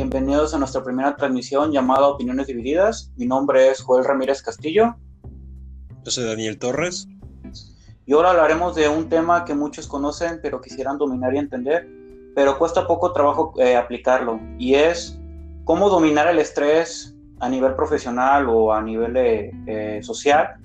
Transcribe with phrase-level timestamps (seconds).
[0.00, 3.12] Bienvenidos a nuestra primera transmisión llamada Opiniones Divididas.
[3.18, 4.96] Mi nombre es Joel Ramírez Castillo.
[6.02, 7.06] Yo soy Daniel Torres.
[8.06, 11.86] Y ahora hablaremos de un tema que muchos conocen pero quisieran dominar y entender,
[12.34, 14.40] pero cuesta poco trabajo eh, aplicarlo.
[14.58, 15.20] Y es
[15.64, 20.56] cómo dominar el estrés a nivel profesional o a nivel eh, social.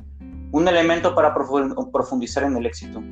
[0.53, 3.03] Un elemento para profundizar en el éxito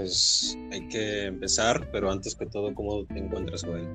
[0.00, 3.86] pues hay que empezar, pero antes que todo, ¿cómo te encuentras, Joel?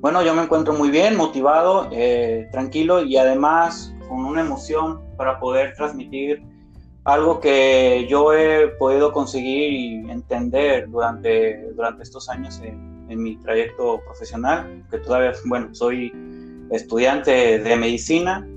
[0.00, 5.38] Bueno, yo me encuentro muy bien, motivado, eh, tranquilo y además con una emoción para
[5.38, 6.42] poder transmitir
[7.04, 13.36] algo que yo he podido conseguir y entender durante, durante estos años en, en mi
[13.36, 16.10] trayecto profesional, que todavía, bueno, soy
[16.70, 18.48] estudiante de medicina,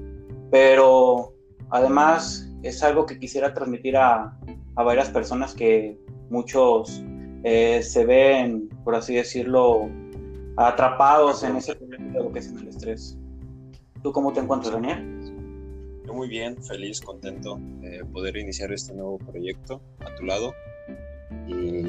[0.50, 1.34] pero
[1.70, 4.38] además es algo que quisiera transmitir a,
[4.76, 7.04] a varias personas que muchos
[7.44, 9.90] eh, se ven, por así decirlo,
[10.58, 13.18] atrapados en ese problema de lo que es el estrés.
[14.02, 15.20] ¿Tú cómo te encuentras, Daniel?
[16.06, 20.54] Yo muy bien, feliz, contento de poder iniciar este nuevo proyecto a tu lado
[21.48, 21.86] y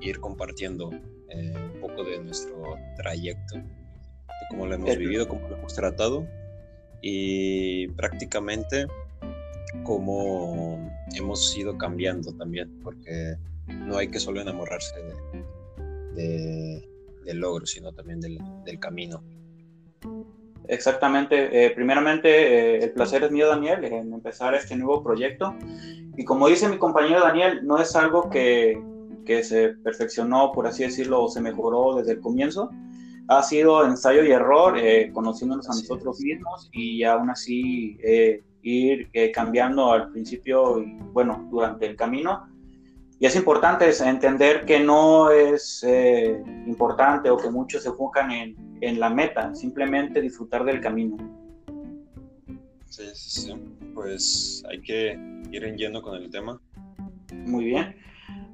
[0.00, 0.90] ir compartiendo
[1.30, 3.64] eh, un poco de nuestro trayecto, de
[4.50, 6.26] cómo lo hemos vivido, cómo lo hemos tratado
[7.02, 8.86] y prácticamente
[9.84, 13.36] cómo hemos ido cambiando también, porque
[13.68, 14.94] no hay que solo enamorarse
[16.14, 16.88] de,
[17.26, 18.38] del logro, sino también del,
[18.80, 19.22] camino.
[20.68, 21.66] Exactamente.
[21.66, 25.54] Eh, primeramente, eh, el placer es mío, Daniel, en empezar este nuevo proyecto.
[26.16, 28.80] Y como dice mi compañero Daniel, no es algo que,
[29.24, 32.70] que, se perfeccionó, por así decirlo, o se mejoró desde el comienzo.
[33.28, 37.98] Ha sido ensayo y error, eh, conociéndonos a nosotros mismos y aún así
[38.62, 42.48] ir cambiando al principio y, bueno, durante el camino
[43.18, 48.56] y es importante entender que no es eh, importante o que muchos se enfocan en,
[48.82, 51.16] en, la meta, simplemente disfrutar del camino.
[52.90, 53.54] Sí, sí, sí.
[53.94, 55.18] Pues hay que
[55.50, 56.60] ir yendo con el tema.
[57.32, 57.96] Muy bien.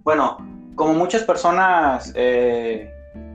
[0.04, 0.36] Bueno,
[0.76, 2.88] como muchas personas eh,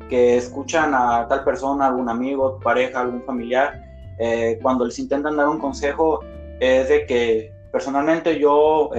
[0.10, 3.84] que escuchan a tal persona, algún amigo, pareja, algún familiar,
[4.18, 6.22] eh, cuando les intentan dar un consejo,
[6.62, 8.92] es de que personalmente yo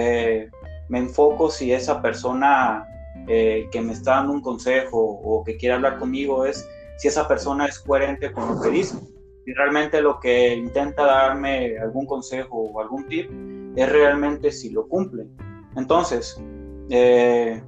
[0.89, 2.85] me enfoco si esa persona
[3.27, 6.67] eh, que me está dando un consejo o que quiere hablar conmigo es
[6.97, 8.97] si esa persona es coherente con lo que dice.
[9.45, 13.31] Si realmente lo que intenta darme algún consejo o algún tip
[13.75, 15.27] es realmente si lo cumple.
[15.75, 16.41] Entonces,
[16.89, 17.61] eh,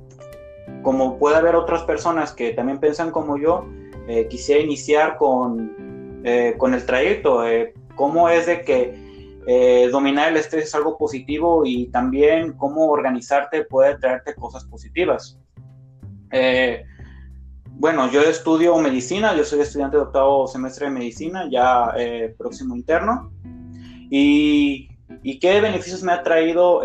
[0.82, 3.66] como puede haber otras personas que también piensan como yo,
[4.08, 6.22] eh, quisiera iniciar con,
[6.58, 7.44] con el trayecto.
[7.96, 9.11] ¿Cómo es de que
[9.48, 15.40] eh, dominar el estrés es algo positivo y también cómo organizarte puede traerte cosas positivas.
[16.32, 16.86] Eh,
[17.66, 22.76] bueno, yo estudio medicina, yo soy estudiante de octavo semestre de medicina, ya eh, próximo
[22.76, 23.32] interno.
[24.10, 24.90] Y,
[25.40, 26.82] qué beneficios me ha traído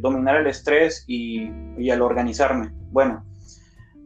[0.00, 2.72] dominar el estrés y, y, el organizarme?
[2.90, 3.24] Bueno,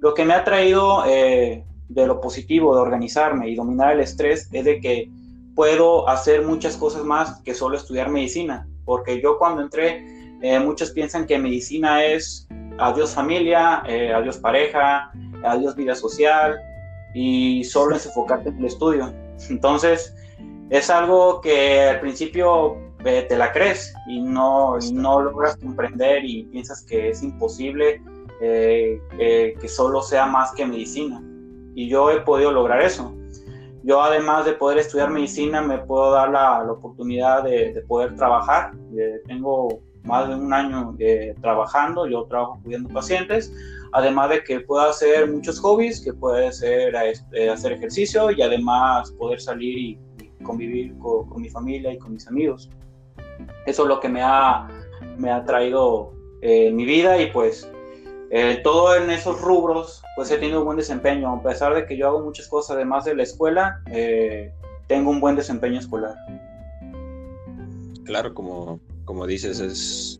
[0.00, 4.64] lo que me ha traído de lo positivo de organizarme y dominar el estrés es
[4.64, 5.10] de que
[5.54, 10.04] puedo hacer muchas cosas más que solo estudiar medicina, porque yo cuando entré,
[10.42, 12.48] eh, muchos piensan que medicina es
[12.78, 15.12] adiós familia, eh, adiós pareja,
[15.44, 16.58] adiós vida social
[17.14, 19.12] y solo es enfocarte en el estudio.
[19.50, 20.14] Entonces,
[20.70, 26.44] es algo que al principio eh, te la crees y no, no logras comprender y
[26.44, 28.02] piensas que es imposible
[28.40, 31.22] que solo sea más que medicina.
[31.76, 33.14] Y yo he podido lograr eso
[33.82, 38.14] yo además de poder estudiar medicina, me puedo dar la, la oportunidad de, de, poder
[38.14, 38.72] trabajar.
[38.96, 43.52] Eh, tengo más de un año eh, trabajando, yo trabajo cuidando pacientes,
[43.92, 49.12] además de que puedo hacer muchos hobbies, que puede ser este, hacer ejercicio y además
[49.12, 49.98] poder salir y,
[50.42, 52.68] convivir con, con, mi familia y con mis amigos.
[53.64, 54.66] Eso es lo que me ha,
[55.16, 57.70] me ha traído eh, mi vida y pues
[58.34, 61.30] eh, todo en esos rubros, pues he tenido un buen desempeño.
[61.30, 64.50] A pesar de que yo hago muchas cosas además de la escuela, eh,
[64.88, 66.14] tengo un buen desempeño escolar.
[68.04, 70.18] Claro, como, como dices, es,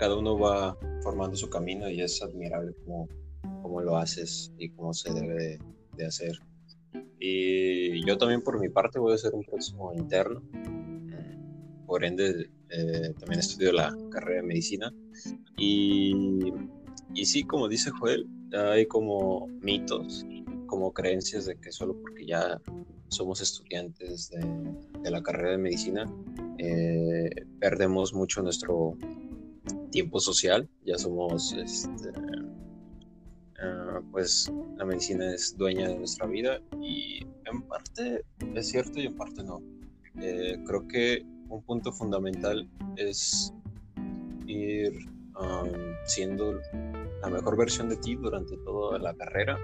[0.00, 3.08] cada uno va formando su camino y es admirable cómo,
[3.62, 5.60] cómo lo haces y cómo se debe
[5.96, 6.36] de, hacer.
[7.20, 10.42] Y yo también por mi parte voy a ser un próximo interno.
[11.86, 14.92] Por ende, eh, también estudio la carrera de medicina.
[15.56, 16.50] Y
[17.14, 20.26] y sí, como dice Joel, hay como mitos,
[20.66, 22.60] como creencias de que solo porque ya
[23.08, 26.06] somos estudiantes de, la carrera de medicina,
[26.58, 27.30] eh,
[27.60, 28.96] perdemos mucho nuestro
[29.90, 32.10] tiempo social, ya somos este,
[33.60, 38.24] ah, pues la medicina es dueña de nuestra vida y en parte
[38.54, 39.60] es cierto y en parte no.
[40.20, 43.52] Eh, creo que un punto fundamental es
[44.46, 44.92] ir
[46.04, 46.60] siendo
[47.22, 49.58] la mejor versión de ti durante toda la carrera.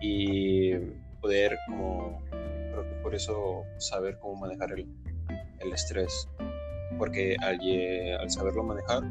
[0.00, 0.74] Y
[1.20, 2.22] poder como
[2.72, 4.86] creo que por eso saber cómo manejar el,
[5.58, 6.28] el estrés.
[6.98, 7.60] Porque al,
[8.18, 9.02] al saberlo manejar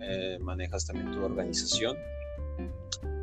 [0.00, 1.96] eh, manejas también tu organización.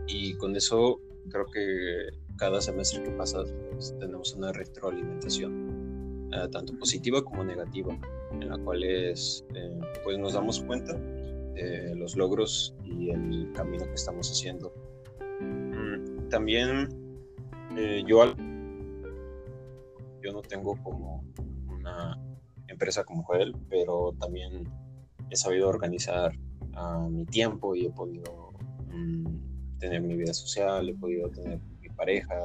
[0.08, 1.00] Y con eso
[1.30, 7.98] creo que cada semestre que pasa pues, tenemos una retroalimentación eh, tanto positiva como negativa
[8.32, 11.00] en la cual es, eh, pues nos damos cuenta
[11.56, 14.74] de los logros y el camino que estamos haciendo
[15.42, 16.90] mm, también
[18.08, 18.36] yo
[20.22, 21.24] yo no tengo como
[21.68, 22.18] una
[22.68, 24.64] empresa como Joel, pero también
[25.30, 26.32] he sabido organizar
[27.10, 28.52] mi tiempo y he podido
[28.92, 32.36] mm, tener mi vida social, he podido tener mi pareja,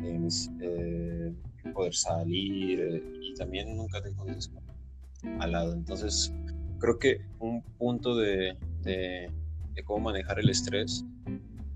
[0.00, 0.28] eh,
[0.62, 1.34] eh,
[1.74, 4.24] poder salir eh, y también nunca tengo
[5.40, 5.74] al lado.
[5.74, 6.32] Entonces,
[6.78, 8.56] creo que un punto de,
[9.84, 11.04] cómo manejar el estrés,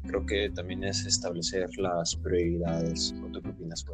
[0.07, 3.15] creo que también es establecer las prioridades.
[3.25, 3.85] ¿O tú qué opinas,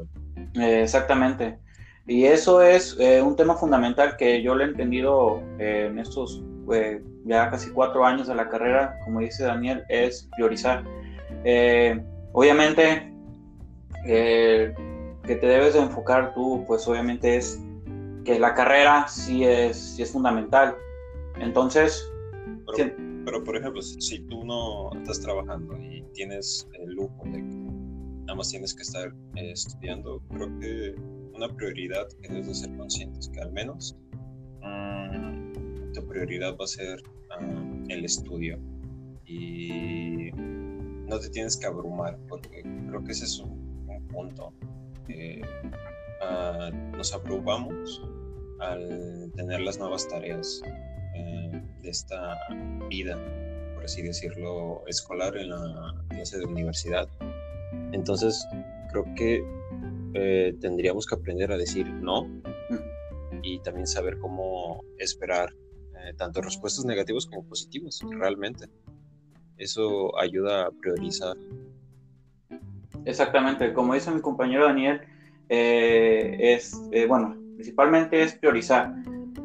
[0.55, 1.59] exactamente.
[2.07, 6.43] Y eso es un tema fundamental que yo lo he entendido en estos
[7.25, 10.85] ya casi cuatro años de la carrera, como dice Daniel, es priorizar.
[11.45, 12.03] Eh,
[12.33, 13.13] obviamente,
[14.07, 14.75] eh,
[15.25, 17.61] que te debes de enfocar tú, pues obviamente es
[18.25, 20.77] que la carrera sí es, sí es fundamental.
[21.41, 22.11] Entonces...
[22.77, 22.95] Pero,
[23.25, 27.57] pero, por ejemplo, si tú no estás trabajando y tienes el lujo de que
[28.29, 30.95] nada más tienes que estar eh, estudiando, creo que
[31.35, 33.97] una prioridad que debes de ser consciente es que al menos
[35.95, 37.39] tu prioridad va a ser ah,
[37.89, 38.59] el estudio
[39.27, 43.59] y no te tienes que abrumar porque creo que ese es un,
[44.09, 44.53] punto.
[46.23, 48.03] Ah, nos abrumamos
[48.61, 50.63] al tener las nuevas tareas
[51.19, 52.39] eh, de esta
[52.89, 53.19] vida,
[53.75, 57.09] por así decirlo, escolar en la clase de universidad.
[57.93, 58.47] Entonces,
[58.91, 59.45] creo que
[60.15, 62.27] eh, tendríamos que aprender a decir no
[63.43, 65.53] y también saber cómo esperar
[66.09, 68.67] eh, tanto respuestas negativas como positivas, realmente.
[69.57, 71.37] Eso ayuda a priorizar.
[73.05, 75.01] Exactamente, como dice mi compañero Daniel,
[75.49, 78.95] eh, es, eh, bueno, principalmente es priorizar,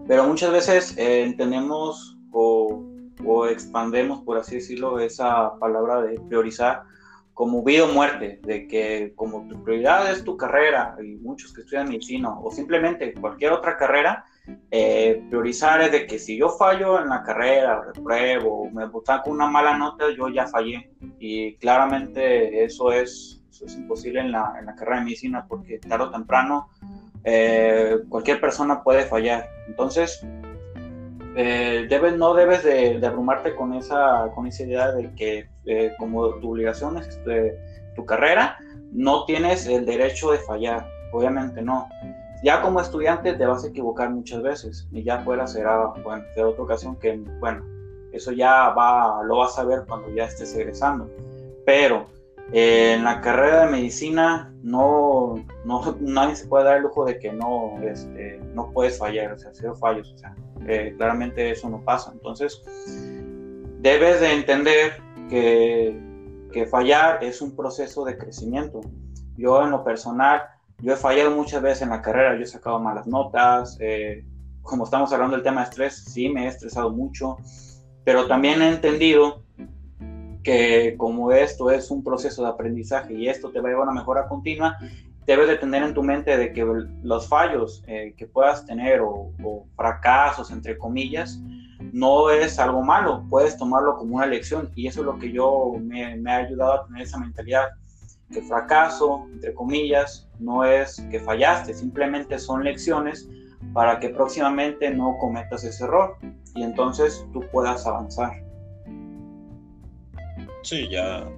[0.08, 2.84] pero muchas veces entendemos o,
[3.26, 6.84] o expandemos, por así decirlo, esa palabra de priorizar
[7.34, 11.62] como vida o muerte, de que como tu prioridad es tu carrera, y muchos que
[11.62, 14.26] estudian medicina, o simplemente cualquier otra carrera,
[14.72, 19.48] eh, priorizar es de que si yo fallo en la carrera, repruebo, me saco una
[19.48, 20.92] mala nota, yo ya fallé.
[21.20, 26.06] Y claramente eso es, es imposible en la, en la, carrera de medicina porque tarde
[26.06, 26.68] o temprano
[27.24, 29.50] eh, cualquier persona puede fallar.
[29.68, 30.26] Entonces,
[31.36, 35.94] eh, debes, no debes de, de, abrumarte con esa, con esa idea de que eh,
[35.98, 37.20] como tu obligación es
[37.96, 38.58] tu carrera,
[38.92, 40.88] no tienes el derecho de fallar.
[41.12, 41.88] Obviamente no
[42.44, 46.44] ya como estudiante te vas a equivocar muchas veces y ya fuera será, bueno, de
[46.44, 47.64] otra ocasión que, bueno,
[48.12, 51.10] eso ya va, lo vas a ver cuando ya estés egresando.
[51.66, 52.06] Pero
[52.52, 55.36] eh, en la carrera de medicina no,
[55.66, 59.38] no, nadie se puede dar el lujo de que no, este, no puedes fallar, o
[59.38, 60.36] sea, cero fallos, o sea,
[60.68, 62.12] eh, claramente eso no pasa.
[62.14, 62.62] Entonces,
[63.80, 66.00] debes de entender que,
[66.52, 68.82] que fallar es un proceso de crecimiento.
[69.36, 70.44] Yo en lo personal,
[70.80, 74.26] yo he fallado muchas veces en la carrera, yo he sacado malas notas, eh,
[74.62, 77.38] como estamos hablando del tema de estrés, sí, me he estresado mucho,
[78.06, 79.43] pero también he entendido
[80.44, 83.92] que como esto es un proceso de aprendizaje y esto te va a llevar a
[83.92, 84.78] una mejora continua,
[85.26, 86.66] debes de tener en tu mente de que
[87.02, 89.32] los fallos eh, que puedas tener o,
[89.76, 91.40] fracasos, entre comillas,
[91.92, 95.74] no es algo malo, puedes tomarlo como una lección y eso es lo que yo
[95.80, 97.70] me, me ha ayudado a tener esa mentalidad
[98.32, 103.30] que fracaso, entre comillas, no es que fallaste, simplemente son lecciones
[103.74, 106.18] para que próximamente no cometas ese error
[106.56, 108.44] y entonces tú puedas avanzar.
[110.64, 111.30] Sí, ya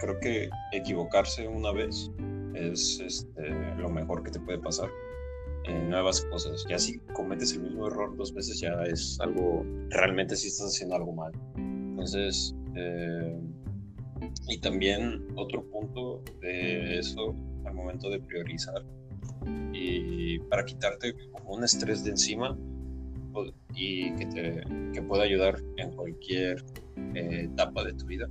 [0.00, 2.10] creo que equivocarse una vez
[2.54, 4.88] es este, lo mejor que te puede pasar
[5.64, 6.64] en nuevas cosas.
[6.68, 10.96] Ya si cometes el mismo error dos veces ya es algo, realmente si estás haciendo
[10.96, 11.32] algo mal.
[11.56, 13.38] Entonces, eh,
[14.48, 17.34] y también otro punto de eso
[17.66, 18.82] al momento de priorizar
[19.74, 22.56] y para quitarte como un estrés de encima
[23.74, 26.62] y que te que pueda ayudar en cualquier
[27.14, 28.28] eh, etapa de tu vida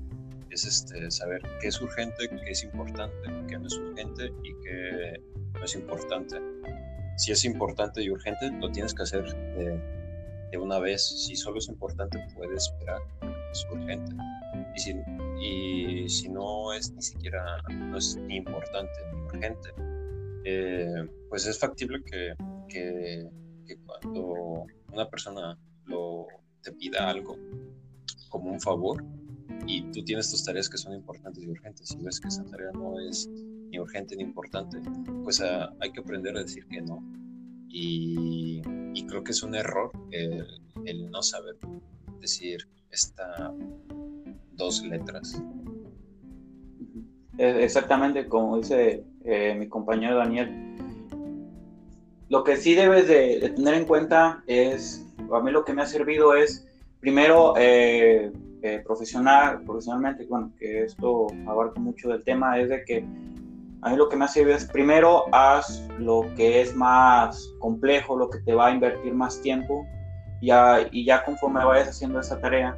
[0.51, 3.15] es este, saber qué es urgente, qué es importante,
[3.48, 5.22] qué no es urgente y qué
[5.53, 6.41] no es importante.
[7.17, 9.24] Si es importante y urgente, lo tienes que hacer
[9.55, 9.79] de,
[10.51, 11.03] de una vez.
[11.03, 13.01] Si solo es importante, puedes esperar,
[13.51, 14.15] es urgente.
[14.75, 14.96] Y si,
[15.39, 19.70] y si no es ni siquiera, no es ni importante ni urgente,
[20.43, 22.34] eh, pues es factible que,
[22.67, 23.29] que,
[23.65, 26.27] que, cuando una persona lo,
[26.62, 27.38] te pida algo
[28.29, 29.03] como un favor
[29.67, 32.72] y tú tienes tus tareas que son importantes y urgentes y ves que esa tarea
[32.74, 34.77] no es ni urgente ni importante,
[35.24, 37.03] pues ah, hay que aprender a decir que no.
[37.70, 38.62] Y,
[38.93, 40.46] y creo que es un error el,
[40.86, 41.55] el no saber
[42.20, 43.53] decir esta
[44.53, 45.41] dos letras.
[47.38, 50.50] Exactamente, como dice eh, mi compañero Daniel.
[52.29, 55.86] Lo que sí debes de, tener en cuenta es, a mí lo que me ha
[55.86, 56.67] servido es,
[57.00, 63.05] primero, eh, eh, profesional, profesionalmente, bueno, que esto abarca mucho del tema, es de que
[63.81, 68.15] a mí lo que me ha servido es, primero, haz lo que es más complejo,
[68.15, 69.85] lo que te va a invertir más tiempo,
[70.41, 72.75] ya, y ya conforme vayas haciendo esa tarea,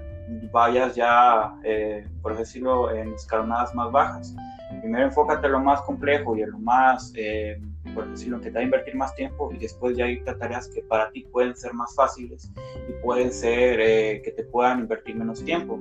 [0.52, 4.36] vayas ya, eh, por decirlo, en escalonadas más bajas.
[4.82, 7.62] Primero enfócate en lo más complejo y en lo más, eh,
[7.94, 10.82] por decirlo, que te va a invertir más tiempo y después ya a tareas que
[10.82, 12.52] para ti pueden ser más fáciles
[12.90, 15.80] y pueden ser eh, que te puedan invertir menos tiempo.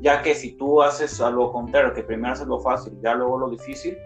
[0.00, 3.50] Ya que si tú haces algo contrario, que primero haces lo fácil ya luego lo
[3.50, 3.96] difícil,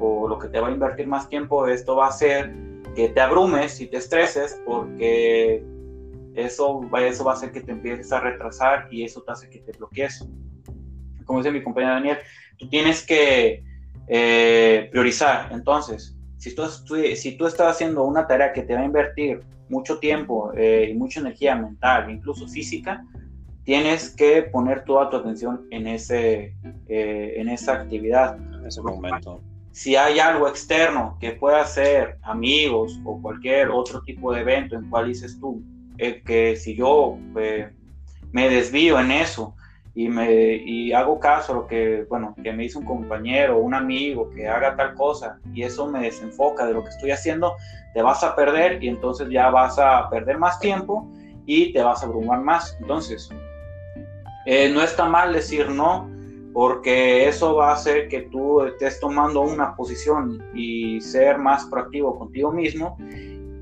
[0.00, 2.52] o lo que te va a invertir más tiempo, esto va a hacer
[2.94, 5.62] que te abrumes y te estreses porque
[6.34, 9.58] eso, eso va a hacer que te empieces a retrasar y eso te hace que
[9.60, 10.26] te bloquees.
[11.24, 12.18] Como dice mi compañero Daniel,
[12.58, 13.64] tú tienes que
[14.08, 15.52] eh, priorizar.
[15.52, 19.98] Entonces, si tú, si tú estás haciendo una tarea que te va a invertir mucho
[19.98, 23.04] tiempo eh, y mucha energía mental, incluso física,
[23.64, 26.54] tienes que poner toda tu atención en, ese,
[26.88, 28.38] eh, en esa actividad.
[28.38, 29.42] En ese momento.
[29.72, 34.88] Si hay algo externo que pueda ser amigos o cualquier otro tipo de evento en
[34.88, 35.62] cual dices tú,
[35.98, 37.68] eh, que si yo eh,
[38.32, 39.54] me desvío en eso
[39.98, 44.30] y, me, hago caso a lo que, bueno, que me dice un compañero, un amigo,
[44.30, 47.56] que haga tal cosa y eso me desenfoca de lo que estoy haciendo,
[47.94, 51.04] te vas a perder y entonces ya vas a perder más tiempo
[51.46, 52.78] y te vas a abrumar más.
[52.80, 53.28] Entonces,
[54.46, 56.08] eh, no está mal decir no,
[56.52, 62.16] porque eso va a hacer que tú estés tomando una posición y ser más proactivo
[62.16, 62.96] contigo mismo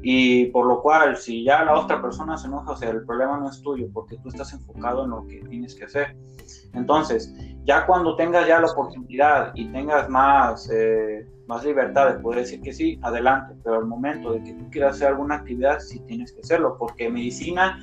[0.09, 3.39] y por lo cual, si ya la otra persona se enoja, o sea, el problema
[3.39, 6.17] no es tuyo, porque tú estás enfocado en lo que tienes que hacer.
[6.75, 7.35] Entonces,
[7.65, 12.61] ya cuando tengas ya la oportunidad y tengas más, eh, más libertad de poder decir
[12.61, 16.31] que sí, adelante, pero al momento de que tú quieras hacer alguna actividad, sí tienes
[16.31, 17.81] que hacerlo, porque medicina,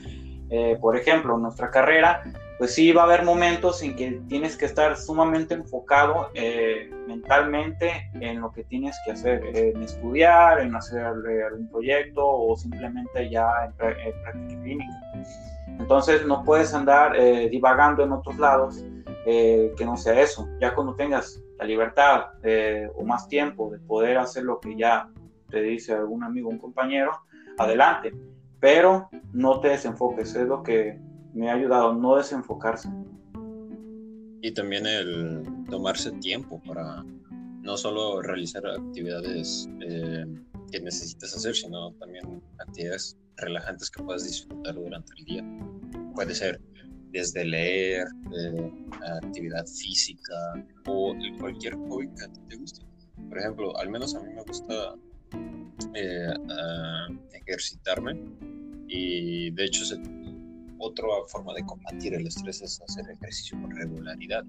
[0.50, 2.24] eh, por ejemplo, nuestra carrera,
[2.58, 8.10] pues sí va a haber momentos en que tienes que estar sumamente enfocado eh, mentalmente
[8.14, 13.66] en lo que tienes que hacer, en estudiar, en hacer algún proyecto o simplemente ya
[13.66, 14.94] en, práctica clínica.
[15.68, 18.86] Entonces no puedes andar eh, divagando en otros lados
[19.26, 20.48] eh, que no sea eso.
[20.62, 22.26] Ya cuando tengas la libertad
[22.96, 25.10] o más tiempo de poder hacer lo que ya
[25.50, 27.12] te dice algún amigo, un compañero,
[27.58, 28.14] adelante.
[28.60, 31.00] Pero no te desenfoques, es lo que
[31.34, 32.90] me ha ayudado no desenfocarse.
[34.42, 37.04] Y también el tomarse tiempo para
[37.62, 40.26] no solo realizar actividades eh,
[40.72, 45.44] que necesitas hacer, sino también actividades relajantes que puedas disfrutar durante el día.
[46.14, 46.62] Puede ser
[47.12, 48.72] desde leer, eh,
[49.24, 52.86] actividad física o cualquier hobby que a ti te guste.
[53.30, 54.96] Por ejemplo, al menos a mí me gusta
[55.96, 56.34] eh,
[57.34, 58.20] ejercitarme
[58.88, 59.98] y de hecho se
[60.84, 64.44] otra forma de combatir el estrés es hacer ejercicio con regularidad.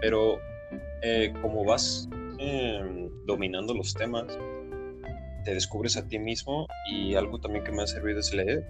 [0.00, 0.38] Pero
[1.02, 2.08] eh, como vas
[2.38, 4.26] em, dominando los temas,
[5.44, 8.66] te descubres a ti mismo y algo también que me ha servido es leer.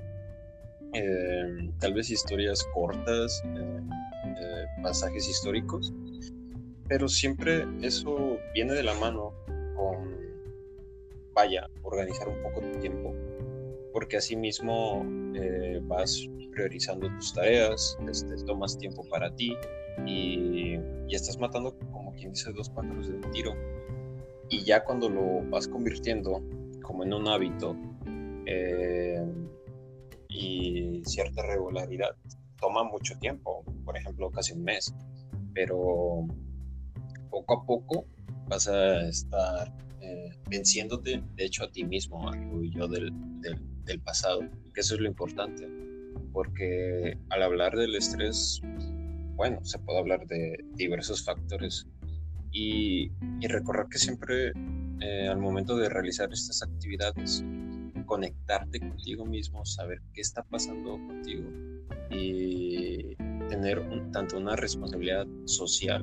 [0.93, 5.93] Em, tal vez historias cortas, em, eh, pasajes históricos,
[6.89, 9.35] pero siempre eso viene de la mano
[9.77, 10.17] con,
[11.35, 13.15] vaya, organizar un poco tu tiempo,
[13.93, 15.05] porque así mismo
[15.35, 19.57] eh, vas priorizando tus tareas, este, tomas tiempo para ti
[20.07, 20.77] y,
[21.09, 23.55] y, estás matando, como quien dice, dos pájaros de un tiro.
[24.51, 26.43] Y ya cuando lo vas convirtiendo
[26.83, 27.77] como en un hábito
[28.47, 29.25] eh,
[30.29, 32.17] y cierta regularidad,
[32.61, 34.95] toma mucho tiempo, por ejemplo, casi un mes,
[35.55, 36.27] pero
[37.31, 38.07] poco a poco
[38.49, 43.13] vas a estar eh, venciéndote, de hecho, a ti mismo, al yo del,
[43.89, 44.41] del pasado,
[44.73, 45.69] que eso es lo importante
[46.33, 48.61] porque al hablar del estrés
[49.39, 51.87] bueno, se puede hablar de diversos factores.
[52.51, 54.53] Y, y recordar que siempre
[55.01, 57.45] eh, al momento de realizar estas actividades,
[58.05, 61.49] conectarte contigo mismo, saber qué está pasando contigo
[62.11, 63.15] y
[63.49, 63.81] tener
[64.13, 66.03] tanto una responsabilidad social,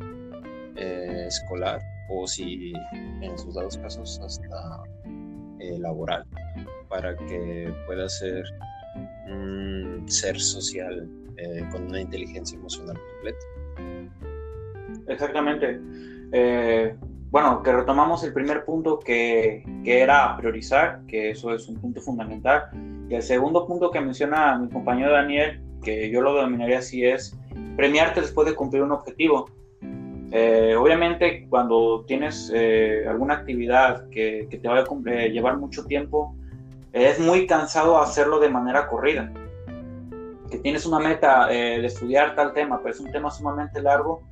[0.77, 2.71] eh, escolar o si
[3.21, 4.83] en sus dados casos hasta
[5.67, 6.25] eh, laboral
[6.89, 8.45] para que pueda ser
[9.27, 11.09] un ser social
[11.71, 13.45] con una inteligencia emocional completa.
[15.07, 15.79] Exactamente
[17.35, 21.99] bueno, que retomamos el primer punto que, que, era priorizar, que eso es un punto
[21.99, 22.69] fundamental.
[23.09, 27.37] Y el segundo punto que menciona mi compañero Daniel, que yo lo denominaría así, es
[27.75, 29.49] premiarte después de cumplir un objetivo.
[30.37, 36.35] Eh, obviamente, cuando tienes eh, alguna actividad que, te va a eh, llevar mucho tiempo,
[36.91, 39.31] es muy cansado hacerlo de manera corrida.
[40.51, 44.23] Que tienes una meta de estudiar tal tema, pero es un tema sumamente largo,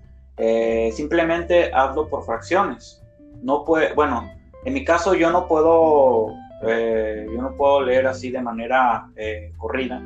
[0.91, 3.01] simplemente hazlo por fracciones.
[3.41, 4.29] No puede, bueno,
[4.65, 9.09] en mi caso yo no puedo, yo no puedo leer así de manera
[9.57, 10.01] corrida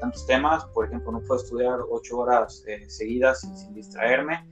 [0.00, 0.64] tantos temas.
[0.66, 4.44] Por ejemplo, no puedo estudiar ocho horas seguidas sin, distraerme.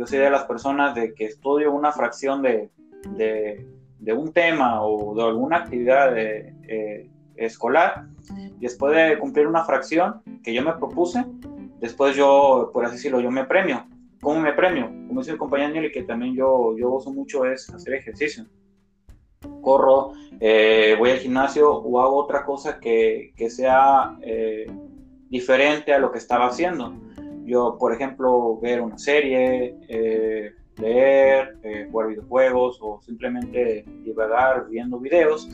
[0.00, 2.70] Yo soy de las personas de que estudio una fracción de,
[3.18, 3.66] de,
[3.98, 6.16] de un tema o de alguna actividad
[7.36, 8.06] escolar.
[8.58, 11.22] Después de cumplir una fracción que yo me propuse,
[11.80, 13.84] después yo, por así decirlo, yo me premio
[14.22, 14.86] ¿Cómo me premio?
[15.06, 18.46] Como dice el compañero y que también yo, yo gozo mucho es hacer ejercicio.
[19.60, 24.66] Corro, eh, voy al gimnasio o hago otra cosa que, que sea eh,
[25.30, 26.94] diferente a lo que estaba haciendo.
[27.50, 31.56] Yo, por ejemplo, ver una serie, eh, leer,
[31.90, 35.48] jugar videojuegos o simplemente divagar viendo videos.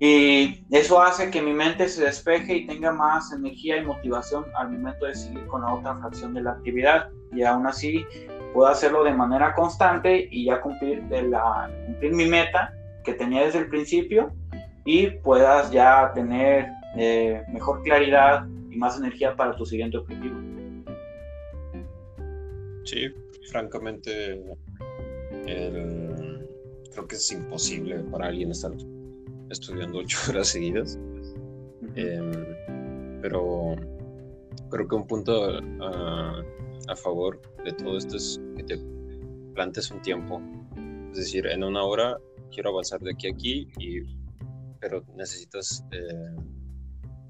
[0.00, 4.72] Y eso hace que mi mente se despeje y tenga más energía y motivación al
[4.72, 8.04] momento de seguir con la otra fracción de la actividad y aún así
[8.52, 12.72] puedo hacerlo de manera constante y ya cumplir, de la, cumplir mi meta
[13.04, 14.32] que tenía desde el principio
[14.84, 20.39] y puedas ya tener eh, mejor claridad y más energía para tu siguiente objetivo.
[22.90, 23.06] Sí,
[23.52, 24.42] francamente,
[25.46, 28.72] creo que es imposible para alguien estar
[29.48, 30.98] estudiando ocho horas seguidas.
[31.94, 32.32] Em,
[33.22, 33.76] pero
[34.70, 36.42] creo que un punto uh,
[36.88, 38.80] a favor de todo esto es que te
[39.54, 40.42] plantes un tiempo.
[41.12, 42.18] Es decir, en una hora
[42.52, 44.00] quiero avanzar de aquí a aquí, y,
[44.80, 46.34] pero necesitas, eh,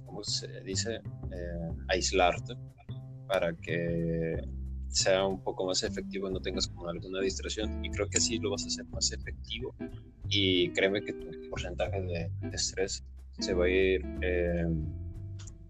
[0.07, 1.03] ¿cómo se dice?
[1.33, 2.55] Eh, aislarte
[3.27, 4.41] para que
[4.91, 7.85] sea un poco más efectivo no tengas como alguna distracción.
[7.85, 9.75] Y creo que así lo vas a hacer más efectivo.
[10.29, 13.05] Y créeme que tu porcentaje de, estrés
[13.39, 14.67] se va a ir eh,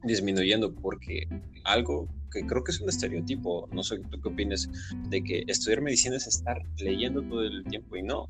[0.02, 1.28] disminuyendo porque
[1.64, 4.68] algo que creo que es un estereotipo, no sé tú qué opinas,
[5.08, 8.28] de que estudiar medicina es estar leyendo todo el tiempo y no.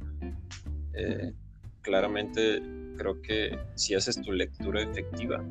[0.95, 1.33] Eh,
[1.83, 2.63] claramente
[2.97, 5.45] creo que si haces tu lectura efectiva,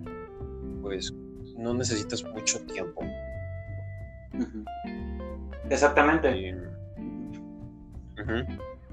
[0.82, 1.14] pues
[1.58, 3.02] no necesitas mucho tiempo.
[5.70, 6.56] Exactamente.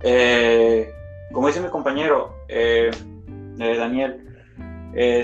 [0.03, 0.91] Eh,
[1.33, 2.91] como dice mi compañero eh,
[3.57, 4.23] Daniel,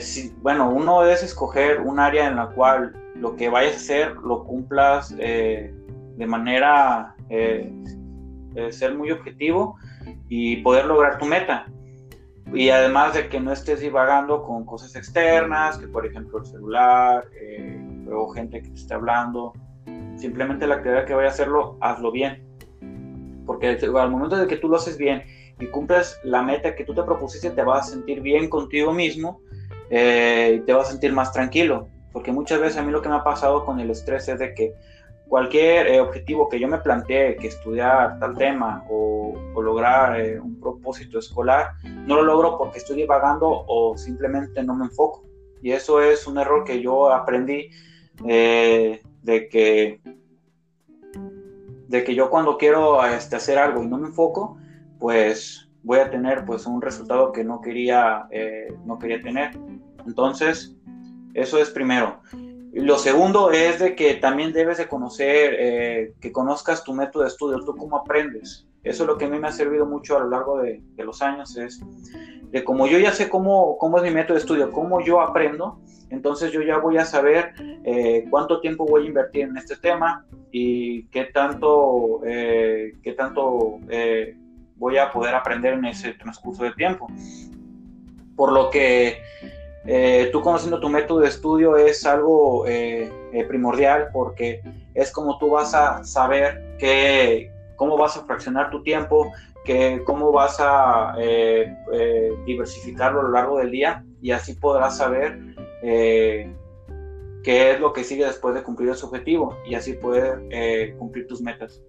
[0.00, 4.16] si, bueno, uno debe escoger un área en la cual lo que vayas a hacer
[4.16, 5.72] lo cumplas eh,
[6.16, 7.72] de manera eh,
[8.70, 9.76] ser muy objetivo
[10.28, 11.66] y poder lograr tu meta.
[12.52, 17.24] Y además de que no estés divagando con cosas externas, que por ejemplo el celular,
[17.40, 17.80] eh,
[18.12, 19.52] o gente que te esté hablando,
[20.22, 22.42] simplemente la actividad que vaya a hacerlo, hazlo bien.
[23.46, 25.24] Porque al momento de que tú lo haces bien
[25.60, 29.40] y cumples la meta que tú te propusiste, te vas a sentir bien contigo mismo
[29.90, 33.16] y te vas a sentir más tranquilo porque muchas veces a mí lo que me
[33.16, 34.74] ha pasado con el estrés es de que
[35.28, 40.60] cualquier eh, objetivo que yo me plantee, que estudiar tal tema o, lograr eh, un
[40.60, 45.24] propósito escolar, no lo logro porque estoy divagando o simplemente no me enfoco.
[45.62, 47.70] Y eso es un error que yo aprendí
[48.26, 50.00] eh, de que
[51.92, 54.56] de que yo cuando quiero este, hacer algo y no me enfoco,
[54.98, 58.26] pues voy a tener pues un resultado que no quería,
[58.86, 59.50] no quería tener.
[60.06, 60.74] Entonces,
[61.34, 62.20] eso es primero.
[62.72, 67.28] Lo segundo es de que también debes de conocer, eh, que conozcas tu método de
[67.28, 68.66] estudio, tú cómo aprendes.
[68.82, 71.22] Eso es lo que a mí me ha servido mucho a lo largo de, los
[71.22, 71.80] años, es
[72.50, 75.80] de como yo ya sé cómo, cómo es mi método de estudio, cómo yo aprendo,
[76.10, 80.26] entonces yo ya voy a saber eh, cuánto tiempo voy a invertir en este tema
[80.50, 83.78] y qué tanto, eh, qué tanto
[84.82, 87.06] voy a poder aprender en ese transcurso de tiempo.
[88.34, 89.22] Por lo que
[89.84, 94.60] eh, tú conociendo tu método de estudio es algo eh, eh, primordial porque
[94.92, 99.32] es como tú vas a saber que, cómo vas a fraccionar tu tiempo,
[99.64, 104.98] que cómo vas a eh, eh, diversificarlo a lo largo del día y así podrás
[104.98, 105.38] saber
[105.82, 106.52] eh,
[107.42, 111.40] qué es lo que sigue después de cumplir ese objetivo y así poder cumplir tus
[111.40, 111.82] metas.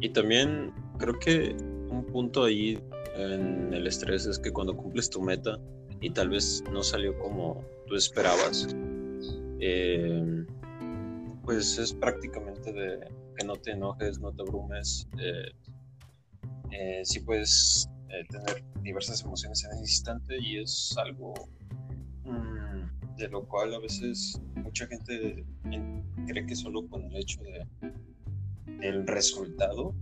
[0.00, 1.56] Y también creo que
[1.88, 2.78] un punto ahí
[3.16, 5.58] en el estrés es que cuando cumples tu meta
[6.00, 8.74] y tal vez no salió como tú esperabas,
[11.44, 15.08] pues es prácticamente de que no te enojes, no te abrumes.
[15.18, 15.52] Eh,
[16.70, 21.34] eh, sí puedes eh, tener diversas emociones en ese instante y es algo
[22.24, 25.44] mm, de lo cual a veces mucha gente
[26.26, 27.66] cree que solo con el hecho de,
[28.78, 29.94] del resultado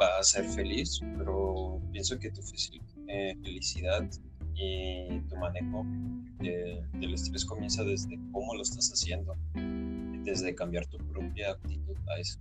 [0.00, 4.08] va a ser feliz, pero pienso que tu felicidad
[4.54, 5.84] y tu manejo
[6.38, 9.36] del estrés comienza desde cómo lo estás haciendo
[10.24, 12.38] desde cambiar tu propia actitud a ese,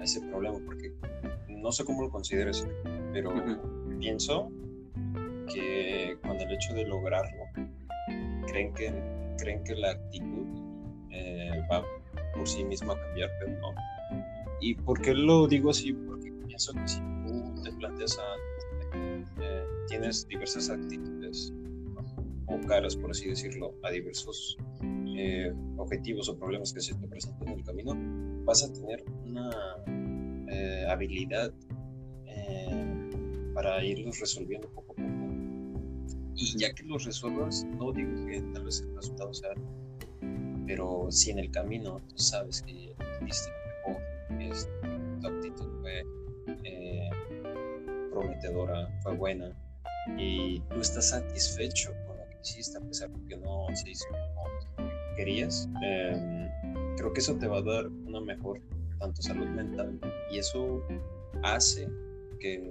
[0.00, 0.92] a ese problema, porque
[1.48, 2.66] no sé cómo lo consideres,
[3.12, 3.32] pero
[3.98, 4.50] pienso
[5.52, 7.44] que con el hecho de lograrlo,
[8.46, 8.92] creen que,
[9.38, 10.46] creen que la actitud
[11.10, 11.84] eh, va
[12.34, 13.74] por sí misma a cambiar, pero no.
[14.60, 15.92] ¿Y por qué lo digo así?
[15.92, 18.36] Porque pienso que si tú te planteas a,
[19.42, 21.52] eh, tienes diversas actitudes
[22.46, 24.56] o caras, por así decirlo, a diversos
[25.16, 27.94] eh, objetivos o problemas que se te presentan en el camino,
[28.44, 29.50] vas a tener una
[30.48, 31.52] eh, habilidad
[32.26, 33.10] eh,
[33.54, 35.06] para irlos resolviendo poco a poco.
[36.36, 39.50] Y ya que los resuelvas, no digo que tal vez el resultado sea,
[40.66, 44.02] pero si en el camino tú sabes que lo mejor,
[45.20, 46.02] tu actitud fue
[48.10, 49.50] prometedora, fue buena,
[50.18, 54.06] y tú estás satisfecho con lo que hiciste, a pesar de que no se hizo
[54.10, 54.43] como
[55.16, 56.48] querías, em,
[56.96, 58.60] creo que eso te va a dar una mejor
[58.98, 59.98] tanto salud mental
[60.30, 60.82] y eso
[61.42, 61.88] hace
[62.40, 62.62] que,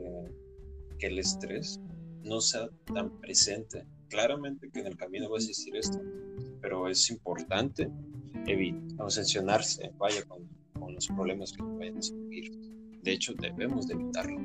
[1.00, 1.82] el estrés
[2.24, 3.86] no sea tan presente.
[4.08, 6.00] Claramente que en el camino va a existir esto,
[6.62, 7.92] pero es importante
[9.00, 10.48] obsesionarse, vaya, con,
[10.80, 12.52] con, los problemas que vayan a surgir.
[13.02, 14.40] De hecho, debemos de evitarlo.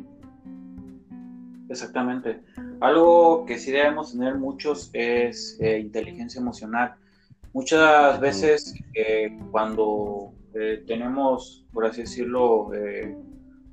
[1.68, 2.40] Exactamente.
[2.80, 6.94] Algo que sí debemos tener muchos es eh, inteligencia emocional.
[7.58, 13.16] Muchas veces eh, cuando eh, tenemos, por así decirlo, eh,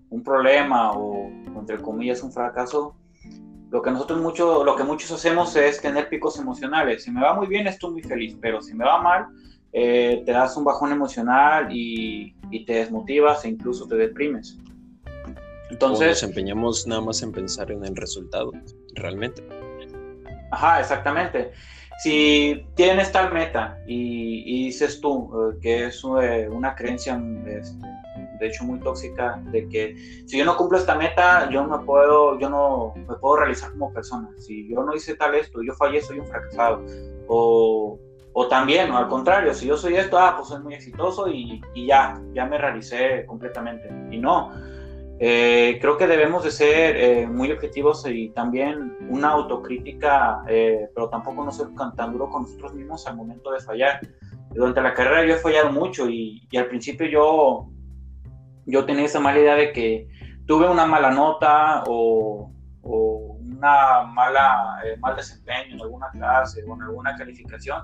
[0.09, 2.95] un problema o, entre comillas, un fracaso,
[3.69, 7.03] lo que nosotros mucho, lo que muchos hacemos es tener picos emocionales.
[7.03, 9.27] Si me va muy bien, estoy muy feliz, pero si me va mal,
[9.71, 14.57] te das un bajón emocional y, y, te desmotivas e incluso te deprimes.
[15.69, 18.51] Entonces, nos empeñamos nada más en pensar en el resultado,
[18.95, 19.47] realmente.
[20.49, 21.51] Ajá, exactamente
[21.97, 27.87] si tienes tal meta y, dices tú eh, que es eh, una creencia este,
[28.39, 32.37] de hecho muy tóxica de que si yo no cumplo esta meta yo no puedo
[32.39, 34.29] yo no me puedo realizar como persona.
[34.37, 36.83] Si yo no hice tal esto yo fallé soy un fracasado.
[37.27, 37.97] O,
[38.33, 41.61] o también o al contrario si yo soy esto ah pues soy muy exitoso y,
[41.73, 43.89] y ya ya me realicé completamente.
[44.11, 44.51] Y no
[45.17, 51.09] eh, creo que debemos de ser eh, muy objetivos y también una autocrítica, eh, pero
[51.09, 54.01] tampoco no ser tan duro con nosotros mismos al momento de fallar.
[54.53, 57.69] Durante la carrera yo he fallado mucho y, al principio yo,
[58.65, 60.07] yo tenía esa mala idea de que
[60.45, 62.51] tuve una mala nota o,
[62.81, 67.83] o una mala, mal desempeño en alguna clase o en alguna calificación.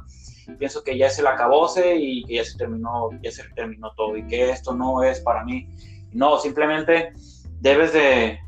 [0.60, 4.18] Pienso que ya se la acabóse y que ya se terminó, ya se terminó todo
[4.18, 5.66] y que esto no es para mí
[6.14, 7.14] no, simplemente
[7.60, 8.40] debes de,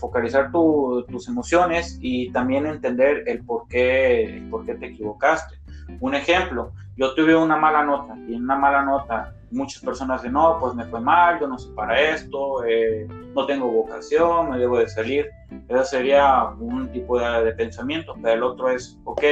[0.00, 5.60] focalizar tus emociones y también entender el por, qué, por qué te equivocaste.
[6.00, 10.34] Un ejemplo, yo tuve una mala nota y en una mala nota muchas personas dicen,
[10.34, 14.58] no, pues me fue mal, yo no sé para esto, eh, no tengo vocación, me
[14.58, 15.28] debo de salir.
[15.68, 19.22] Ese sería un tipo de, de, pensamiento, pero el otro es, ok,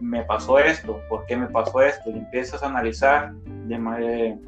[0.00, 2.10] me pasó esto, ¿por qué me pasó esto?
[2.10, 4.38] Y empiezas a analizar de manera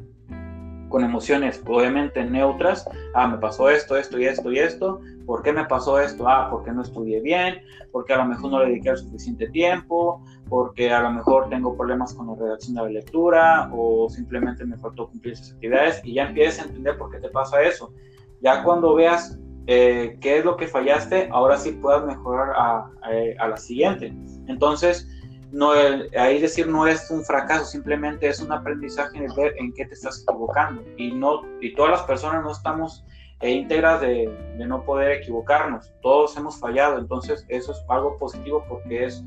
[0.91, 5.53] con emociones obviamente neutras, ah, me pasó esto, esto y esto y esto, ¿por qué
[5.53, 6.27] me pasó esto?
[6.27, 10.23] Ah, porque no estudié bien, porque a lo mejor no le dediqué el suficiente tiempo,
[10.49, 14.77] porque a lo mejor tengo problemas con la redacción de la lectura o simplemente me
[14.77, 17.93] faltó cumplir esas actividades y ya empiezas a entender por qué te pasa eso.
[18.41, 22.91] Ya cuando veas eh, qué es lo que fallaste, ahora sí puedas mejorar a,
[23.39, 24.13] a la siguiente.
[24.47, 25.07] Entonces,
[25.51, 29.85] no ahí decir no es un fracaso, simplemente es un aprendizaje de ver en qué
[29.85, 30.83] te estás equivocando.
[30.97, 33.03] Y, no, y todas las personas no estamos
[33.41, 34.29] eh, íntegras de,
[34.67, 39.23] no poder equivocarnos, todos hemos fallado, entonces eso es algo positivo porque es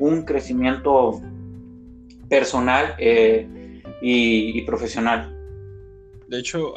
[0.00, 1.20] un crecimiento
[2.30, 5.34] personal eh, y, profesional.
[6.28, 6.74] De hecho,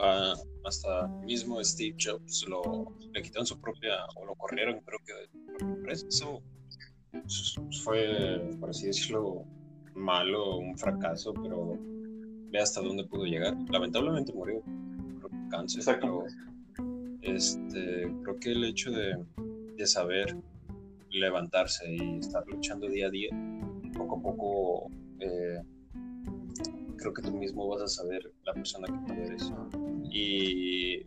[0.66, 5.92] hasta mismo Steve Jobs lo, le quitaron su propia, o lo corrieron, creo que de
[5.92, 6.42] Eso
[7.84, 9.44] fue, por así decirlo,
[9.96, 11.78] malo, un fracaso, pero
[12.50, 13.56] ve hasta dónde pudo llegar.
[13.70, 14.62] Lamentablemente murió
[15.22, 16.26] por cáncer, pero
[17.22, 19.24] este, creo que el hecho de,
[19.78, 20.36] de saber
[21.10, 23.30] levantarse y estar luchando día a día,
[23.96, 25.62] poco a poco eh,
[26.98, 29.52] creo que tú mismo vas a saber la persona que tú eres.
[30.10, 31.06] Y,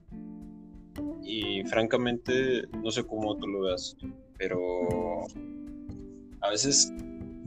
[1.23, 3.97] y francamente, no sé cómo tú lo veas,
[4.39, 5.25] pero
[6.45, 6.93] a veces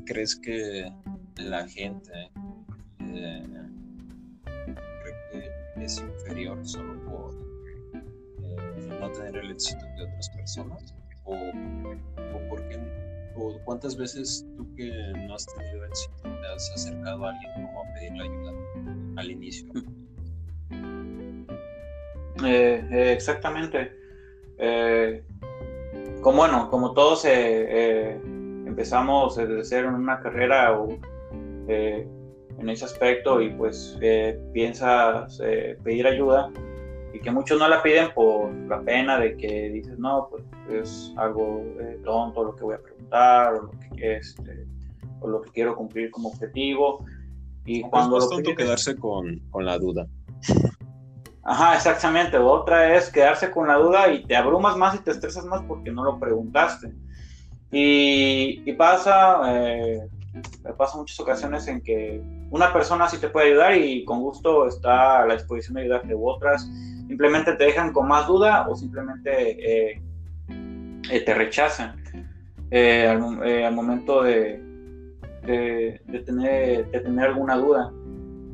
[0.05, 0.91] crees que
[1.37, 2.31] la gente
[2.99, 3.43] eh,
[5.77, 7.35] es inferior solo por
[8.43, 11.35] eh, no tener el éxito de otras personas o,
[12.49, 12.79] porque
[13.65, 14.89] cuántas veces tú que
[15.27, 18.51] no has tenido éxito te has acercado a alguien como a pedirle ayuda
[19.17, 19.71] al inicio
[22.43, 23.91] eh, exactamente.
[26.21, 27.25] Como bueno como todos
[28.77, 30.99] empezamos desde cero en una carrera o
[31.67, 32.07] eh,
[32.59, 36.51] en ese aspecto y pues eh, piensas eh, pedir ayuda
[37.11, 41.11] y que muchos no la piden por la pena de que dices, no, pues es
[41.17, 41.63] algo
[42.03, 44.67] tonto lo que voy a preguntar o lo que, este,
[45.21, 47.03] o lo que quiero cumplir como objetivo.
[47.65, 50.05] Y cuando es tonto quedarse con, con la duda.
[51.41, 52.37] Ajá, exactamente.
[52.37, 55.89] Otra es quedarse con la duda y te abrumas más y te estresas más porque
[55.89, 56.93] no lo preguntaste.
[57.71, 59.41] Y, y pasa,
[60.63, 64.67] me pasa muchas ocasiones en que una persona sí te puede ayudar y con gusto
[64.67, 66.69] está a la disposición de ayudarte, u otras
[67.07, 70.01] simplemente te dejan con más duda o simplemente eh,
[71.09, 72.03] eh, te rechazan
[72.69, 74.61] eh, al, momento de,
[75.43, 77.91] de, tener, de tener alguna duda.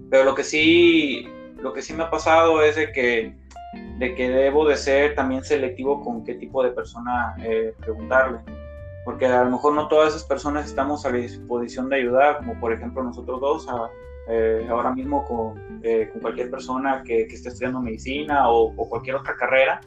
[0.09, 1.27] Pero lo que sí,
[1.59, 3.35] lo que sí me ha pasado es de que,
[3.97, 7.35] de que debo de ser también selectivo con qué tipo de persona
[7.79, 8.39] preguntarle
[9.05, 12.59] porque a lo mejor no todas esas personas estamos a la disposición de ayudar, como
[12.59, 13.67] por ejemplo nosotros dos,
[14.29, 19.17] eh, ahora mismo con, eh, con, cualquier persona que, que esté estudiando medicina o, cualquier
[19.17, 19.81] otra carrera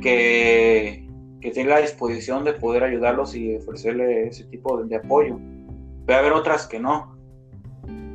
[0.00, 1.08] que,
[1.40, 5.40] que, la disposición de poder ayudarlos y ofrecerle ese tipo de, apoyo.
[6.06, 7.16] Puede haber otras que no,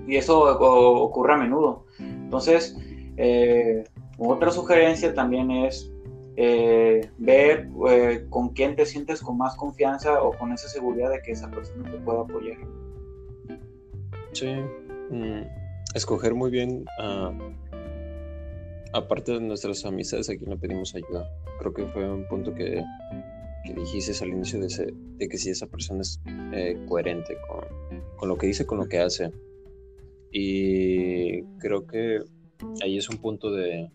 [0.08, 1.86] y eso ocurre a menudo.
[2.00, 2.78] Entonces,
[3.18, 3.84] eh,
[4.18, 5.92] otra sugerencia también es
[6.42, 11.22] eh, ver eh, con quién te sientes con más confianza o con esa seguridad de
[11.22, 12.58] que esa persona te pueda apoyar.
[14.32, 14.48] Sí,
[15.10, 15.42] mm,
[15.96, 16.86] escoger muy bien,
[18.94, 21.30] aparte de nuestras amistades, a quien le pedimos ayuda.
[21.60, 22.86] Creo que fue un punto que,
[23.76, 26.22] dijiste al inicio de, que si esa persona es
[26.54, 27.36] eh, coherente
[28.18, 29.30] con, lo que dice, con lo que hace.
[30.32, 32.22] Y creo que
[32.82, 33.92] ahí es un punto de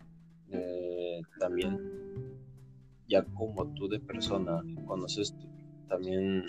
[1.39, 2.04] también
[3.07, 5.35] ya como tú de persona conoces
[5.87, 6.43] también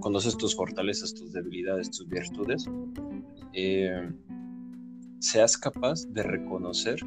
[0.00, 2.64] conoces tus fortalezas, tus debilidades, tus virtudes,
[3.52, 4.10] eh,
[5.18, 6.98] seas capaz de reconocer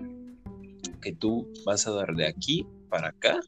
[1.02, 3.40] que tú vas a dar de aquí para acá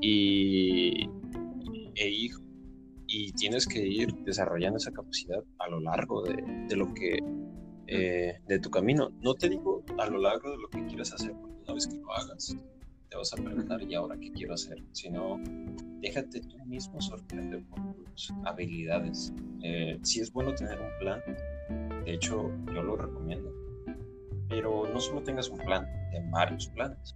[0.00, 1.08] y,
[1.94, 2.28] e
[3.06, 7.18] y tienes que ir desarrollando esa capacidad a lo largo de, de lo que
[7.86, 9.10] eh, de tu camino.
[9.20, 11.96] No te digo a lo largo de lo que quieras hacer, porque una vez que
[11.96, 12.56] lo hagas,
[13.12, 14.78] te vas a preguntar, ¿y ahora qué quiero hacer?
[14.92, 15.38] Sino,
[16.00, 19.34] déjate tú mismo sorprender por tus habilidades.
[19.62, 21.20] Eh, si es bueno tener un plan,
[22.06, 23.52] de hecho, yo lo recomiendo.
[24.48, 27.14] Pero no solo tengas un plan, ten varios planes.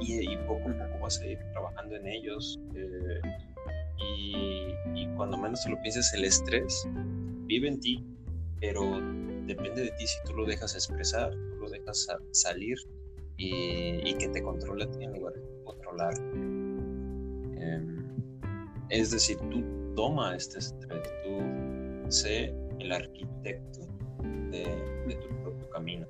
[0.00, 2.58] Y, poco a poco vas a ir trabajando en ellos.
[2.74, 3.20] Eh,
[3.98, 6.88] y, y, cuando menos te lo pienses, el estrés
[7.44, 8.02] vive en ti,
[8.60, 8.98] pero
[9.46, 12.78] depende de ti si tú lo dejas expresar, tú lo dejas salir
[13.38, 16.14] y, que te controle en lugar de controlar.
[17.56, 18.04] Em,
[18.90, 23.80] es decir, tú toma este estrés, tú sé el arquitecto
[24.50, 24.64] de,
[25.20, 26.06] tu propio camino.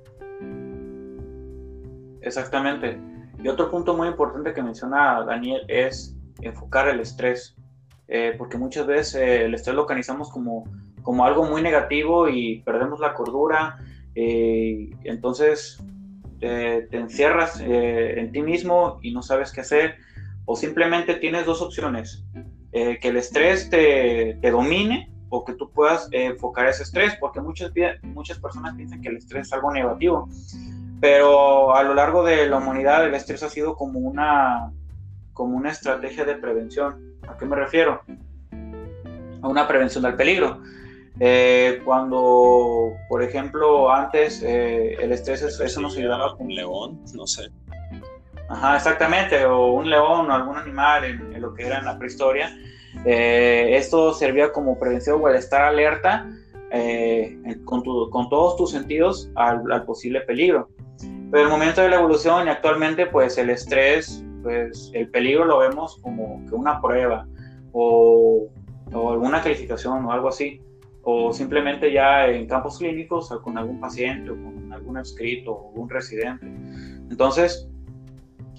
[2.21, 2.99] Exactamente.
[3.41, 7.55] Y otro punto muy importante que menciona Daniel es enfocar el estrés,
[8.07, 10.65] eh, porque muchas veces eh, el estrés lo organizamos como,
[11.03, 13.77] como algo muy negativo y perdemos la cordura.
[14.15, 15.81] Eh, entonces
[16.39, 19.95] te encierras eh, en ti mismo y no sabes qué hacer,
[20.45, 22.23] o simplemente tienes dos opciones,
[22.71, 27.15] eh, que el estrés te, te, domine o que tú puedas eh, enfocar ese estrés,
[27.19, 27.71] porque muchas,
[28.03, 30.27] muchas personas piensan que el estrés es algo negativo,
[30.99, 34.71] pero a lo largo de la humanidad el estrés ha sido como una,
[35.33, 37.15] como una estrategia de prevención.
[37.27, 38.01] ¿A qué me refiero?
[39.41, 40.61] A una prevención del peligro.
[41.19, 46.33] Eh, cuando, por ejemplo, antes eh, el estrés, eso nos ayudaba.
[46.35, 47.49] Un león, no sé.
[48.47, 52.57] Ajá, exactamente, o un león o algún animal en, lo que era en la prehistoria.
[53.05, 56.27] Eh, esto servía como prevención o el estar alerta
[57.65, 60.69] con, con, todos tus sentidos al, al, posible peligro.
[61.31, 65.59] Pero el momento de la evolución y actualmente, pues el estrés, pues el peligro lo
[65.59, 67.27] vemos como que una prueba
[67.71, 68.47] o,
[68.93, 70.59] o alguna calificación o algo así
[71.03, 75.89] o simplemente ya en campos clínicos con algún paciente o con algún escrito o un
[75.89, 76.45] residente.
[77.09, 77.69] Entonces,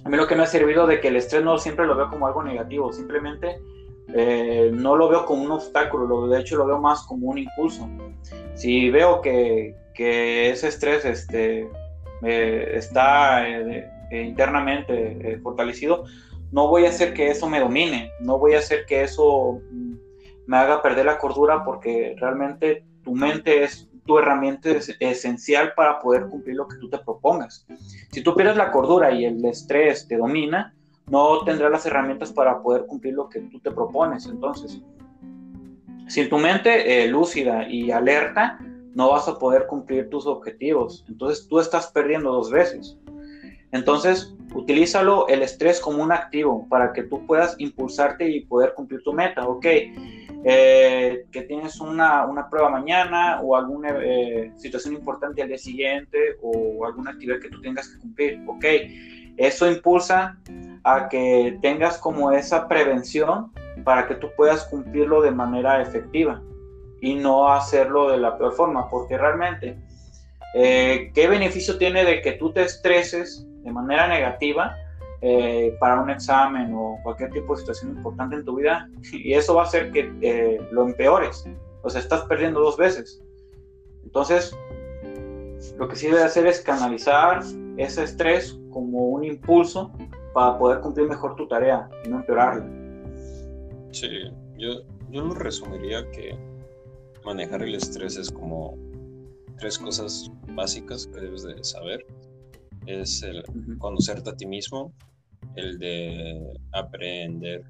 [0.04, 2.08] a mí lo que me ha servido de que el estrés no siempre lo veo
[2.08, 3.58] como algo negativo, simplemente
[4.14, 7.38] eh, no lo veo como un obstáculo, lo, de hecho lo veo más como un
[7.38, 7.88] impulso.
[8.54, 11.68] Si veo que, que ese estrés este,
[12.22, 16.04] eh, está eh, internamente fortalecido,
[16.50, 19.60] no voy a hacer que eso me domine, no voy a hacer que eso
[20.50, 26.26] me haga perder la cordura porque realmente tu mente es tu herramienta esencial para poder
[26.26, 27.64] cumplir lo que tú te propongas.
[28.10, 30.74] Si tú pierdes la cordura y el estrés te domina,
[31.06, 34.26] no tendrás las herramientas para poder cumplir lo que tú te propones.
[34.26, 34.82] Entonces,
[36.08, 38.58] sin tu mente eh, lúcida y alerta,
[38.96, 41.04] no vas a poder cumplir tus objetivos.
[41.08, 42.98] Entonces, tú estás perdiendo dos veces.
[43.70, 49.00] Entonces, utilízalo el estrés como un activo para que tú puedas impulsarte y poder cumplir
[49.04, 49.46] tu meta.
[49.46, 49.66] Ok,
[50.44, 56.36] eh, que tienes una, una, prueba mañana o alguna eh, situación importante al día siguiente
[56.40, 58.40] o alguna actividad que tú tengas que cumplir.
[58.46, 58.64] Ok,
[59.36, 60.38] eso impulsa
[60.84, 63.52] a que tengas como esa prevención
[63.84, 66.42] para que tú puedas cumplirlo de manera efectiva
[67.00, 69.78] y no hacerlo de la peor forma, porque realmente,
[70.54, 74.74] eh, ¿qué beneficio tiene de que tú te estreses de manera negativa?
[75.22, 79.54] Eh, para un examen o cualquier tipo de situación importante en tu vida y eso
[79.54, 81.44] va a hacer que eh, lo empeores.
[81.82, 83.22] O sea, estás perdiendo dos veces.
[84.02, 84.56] Entonces,
[85.78, 87.42] lo que sí debe hacer es canalizar
[87.76, 89.92] ese estrés como un impulso
[90.32, 92.66] para poder cumplir mejor tu tarea y no empeorarla.
[93.90, 94.08] Sí,
[94.56, 96.38] yo, yo lo resumiría que
[97.24, 98.76] manejar el estrés es como
[99.58, 102.06] tres cosas básicas que debes de saber.
[102.86, 103.44] Es el
[103.78, 104.92] conocerte a ti mismo,
[105.56, 107.64] el de aprender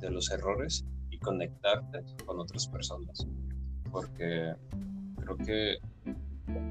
[0.00, 3.26] de los errores y conectarte con otras personas.
[3.90, 4.54] Porque
[5.16, 5.78] creo que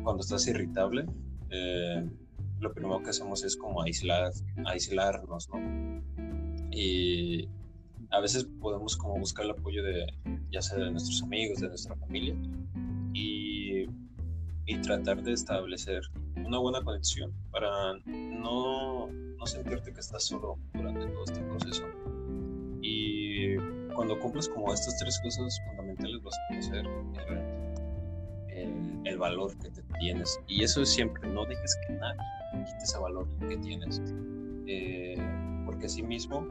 [0.04, 1.06] cuando estás irritable,
[1.50, 2.06] eh,
[2.60, 4.32] lo primero que hacemos es como aislar,
[4.66, 6.02] aislarnos, ¿no?
[6.72, 7.48] Y
[8.10, 10.06] a veces podemos como buscar el apoyo de,
[10.52, 12.36] ya sea de nuestros amigos, de nuestra familia,
[13.14, 13.86] y,
[14.66, 16.02] y tratar de establecer
[16.36, 18.83] una buena conexión para no
[19.44, 21.84] no sentirte que estás solo durante todo este proceso.
[22.82, 23.58] Y
[23.94, 26.86] cuando cumples como estas tres cosas fundamentales vas a conocer
[28.50, 30.40] el, el, valor que te tienes.
[30.48, 32.22] Y eso es siempre, no dejes que nadie
[32.66, 34.02] quite ese valor que tienes.
[34.66, 35.18] Eh,
[35.66, 36.48] porque así mismo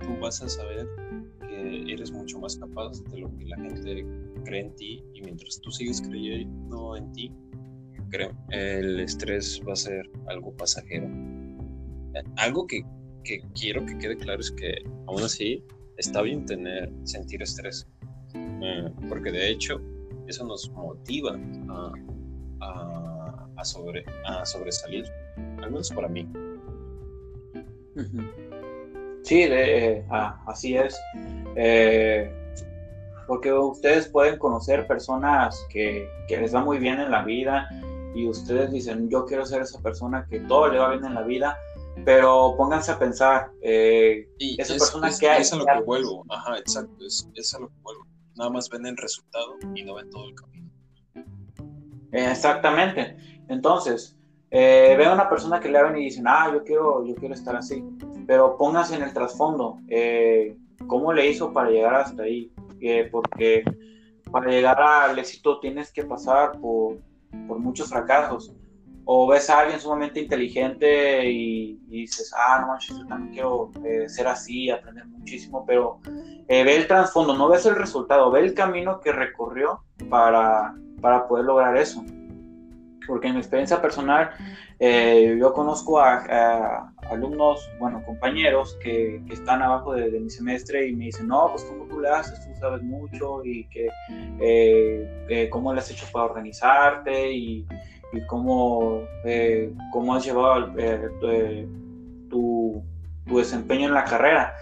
[0.00, 0.88] tú vas a saber
[1.40, 4.06] que eres mucho más capaz de lo que la gente
[4.44, 7.32] cree en ti y mientras tú sigues creyendo en ti,
[8.50, 11.06] el estrés va a ser algo pasajero
[12.36, 12.84] algo que,
[13.54, 15.62] quiero que quede claro es que aún así
[15.98, 17.86] está bien tener, sentir estrés,
[18.34, 19.80] eh, porque de hecho
[20.26, 21.38] eso nos motiva
[22.60, 25.04] a, sobre, a sobresalir,
[25.62, 26.28] al menos para mí.
[29.22, 30.98] Sí, eh, ah, así es.
[31.56, 32.32] Eh,
[33.26, 37.68] porque ustedes pueden conocer personas que, que, les va muy bien en la vida
[38.14, 41.22] y ustedes dicen, yo quiero ser esa persona que todo le va bien en la
[41.22, 41.58] vida,
[42.04, 45.42] pero pónganse a pensar, eh, y esa persona que hay...
[45.42, 48.06] Es a lo que vuelvo, ajá, exacto, es, es, a lo que vuelvo.
[48.36, 50.70] Nada más ven el resultado y no ven todo el camino.
[52.12, 53.16] exactamente.
[53.48, 54.16] Entonces,
[54.50, 57.34] eh, ven a una persona que le ven y dicen, ah, yo quiero, yo quiero
[57.34, 57.84] estar así,
[58.26, 60.56] pero pónganse en el trasfondo, eh,
[60.86, 62.52] ¿cómo le hizo para llegar hasta ahí?
[62.80, 63.64] Eh, porque
[64.30, 66.98] para llegar al éxito tienes que pasar por,
[67.46, 68.54] por muchos fracasos
[69.10, 74.06] o ves a alguien sumamente inteligente y, dices, ah, no manches, yo también quiero eh,
[74.06, 75.98] ser así, aprender muchísimo, pero
[76.46, 81.26] eh, ve el trasfondo, no ves el resultado, ve el camino que recorrió para, para
[81.26, 82.04] poder lograr eso.
[83.06, 84.28] Porque en mi experiencia personal,
[84.78, 90.94] eh, yo conozco a, alumnos, bueno, compañeros que, están abajo de, de, mi semestre y
[90.94, 93.88] me dicen, no, pues cómo tú le haces, tú sabes mucho y que
[95.48, 97.66] cómo le has hecho para organizarte y
[98.12, 101.68] y cómo, eh, cómo has llevado eh,
[102.30, 102.82] tu,
[103.26, 104.54] tu, desempeño en la carrera.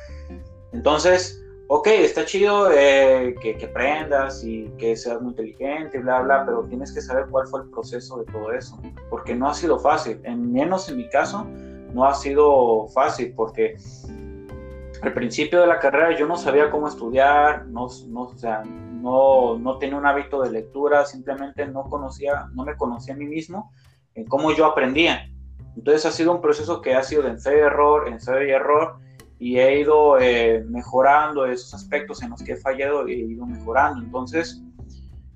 [0.72, 6.44] Entonces, ok, está chido eh, que, que, aprendas y que seas muy inteligente, bla, bla,
[6.44, 8.78] pero tienes que saber cuál fue el proceso de todo eso,
[9.10, 11.46] porque no ha sido fácil, en menos en mi caso,
[11.94, 13.76] no ha sido fácil, porque
[15.02, 18.62] al principio de la carrera yo no sabía cómo estudiar, no, no, o sea,
[19.06, 23.26] no, no tenía un hábito de lectura, simplemente no conocía, no me conocía a mí
[23.26, 23.70] mismo
[24.16, 25.30] en cómo yo aprendía.
[25.76, 28.96] Entonces ha sido un proceso que ha sido de ensayo y error, ensayo y error,
[29.38, 34.02] y he ido eh, mejorando esos aspectos en los que he fallado, he ido mejorando.
[34.02, 34.60] Entonces,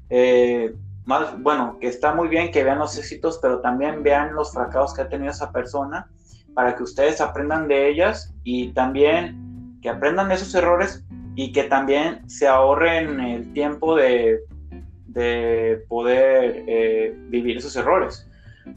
[0.09, 0.75] eh,
[1.39, 5.03] bueno, que está muy bien que vean los éxitos, pero también vean los fracasos que
[5.03, 6.11] ha tenido esa persona
[6.55, 11.05] para que ustedes aprendan de ellas y también que aprendan de esos errores
[11.37, 14.41] y que también se ahorren el tiempo de,
[15.07, 18.29] de poder eh, vivir esos errores.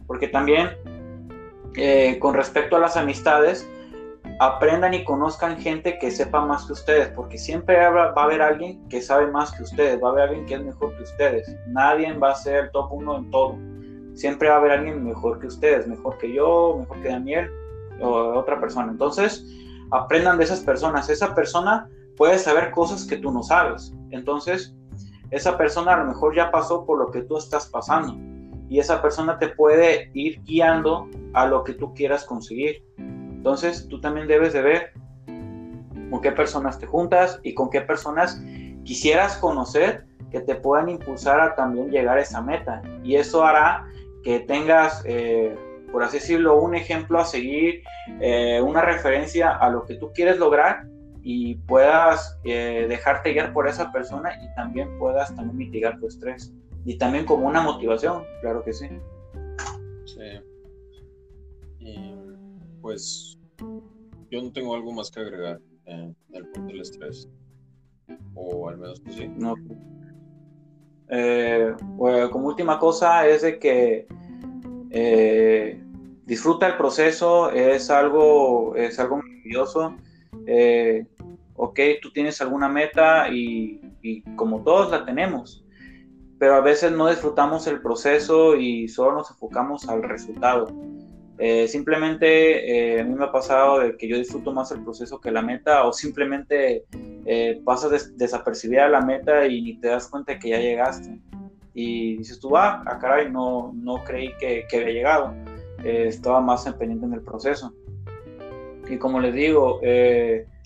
[0.07, 0.69] Porque también
[2.19, 3.67] con respecto a las amistades,
[4.39, 8.87] aprendan y conozcan gente que sepa más que ustedes, porque siempre va a haber alguien
[8.89, 11.55] que sabe más que ustedes, va a haber alguien que es mejor que ustedes.
[11.67, 13.57] Nadie va a ser el top uno en todo.
[14.13, 17.49] Siempre va a haber alguien mejor que ustedes, mejor que yo, mejor que Daniel
[17.99, 18.91] o otra persona.
[18.91, 19.45] Entonces,
[19.91, 21.09] aprendan de esas personas.
[21.09, 23.93] Esa persona puede saber cosas que tú no sabes.
[24.11, 24.75] Entonces,
[25.31, 28.15] esa persona a lo mejor ya pasó por lo que tú estás pasando.
[28.69, 32.83] Y esa persona te puede ir guiando a lo que tú quieras conseguir.
[32.97, 34.93] Entonces, tú también debes de ver
[36.09, 38.41] con qué personas te juntas y con qué personas
[38.83, 42.81] quisieras conocer que te puedan impulsar a también llegar a esa meta.
[43.03, 43.85] Y eso hará
[44.23, 45.55] que tengas, eh,
[45.91, 47.83] por así decirlo, un ejemplo a seguir,
[48.19, 50.85] eh, una referencia a lo que tú quieres lograr
[51.23, 56.53] y puedas eh, dejarte guiar por esa persona y también puedas también mitigar tu estrés.
[56.85, 58.89] Y también como una motivación, claro que sí.
[60.05, 60.41] Sí.
[61.79, 62.13] Y
[62.81, 63.39] pues
[64.29, 67.29] yo no tengo algo más que agregar en el punto del estrés.
[68.35, 69.27] O al menos pues sí.
[69.29, 69.55] No.
[71.07, 74.07] Eh, pues, como última cosa es de que
[74.91, 75.81] eh,
[76.25, 79.95] disfruta el proceso, es algo, es algo maravilloso.
[80.47, 81.05] Eh,
[81.55, 85.65] ok, tú tienes alguna meta y, y, como todos la tenemos,
[86.39, 90.67] pero a veces no disfrutamos el proceso y solo nos enfocamos al resultado.
[91.39, 95.19] Eh, simplemente eh, a mí me ha pasado de que yo disfruto más el proceso
[95.19, 96.85] que la meta o simplemente
[97.25, 101.19] eh, pasas desapercibida la meta y ni te das cuenta que ya llegaste.
[101.73, 105.33] Y dices tú, ah, ah caray, no, no creí que, que había llegado.
[105.83, 107.73] estaba más pendiente en el proceso.
[108.89, 109.79] Y como les digo,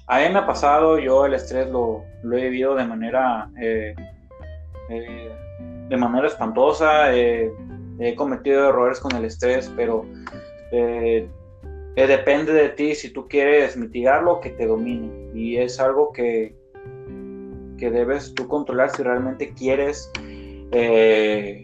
[0.07, 3.49] a mí me ha pasado, yo el estrés lo, lo he vivido de manera,
[4.89, 7.13] de manera espantosa.
[7.13, 7.51] he
[8.15, 10.05] cometido errores con el estrés, pero
[10.72, 11.28] eh,
[11.95, 15.09] eh, depende de ti si tú quieres mitigarlo que te domine.
[15.34, 16.55] Y es algo que,
[17.78, 20.11] que debes tú controlar si realmente quieres
[20.72, 21.63] eh,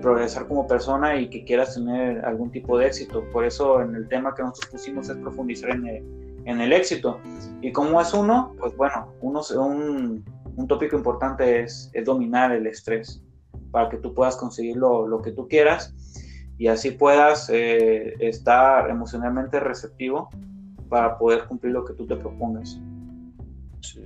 [0.00, 3.24] progresar como persona y que quieras tener algún tipo de éxito.
[3.32, 6.04] Por eso en el tema que nosotros pusimos es profundizar en el,
[6.44, 7.20] en el éxito.
[7.60, 10.24] Y como es uno, pues bueno, uno, un,
[10.56, 13.22] un tópico importante es, es, dominar el estrés
[13.70, 15.94] para que tú puedas conseguir lo, lo que tú quieras
[16.58, 20.28] y así puedas eh, estar emocionalmente receptivo
[20.88, 22.80] para poder cumplir lo que tú te propongas.
[23.80, 24.02] Sí.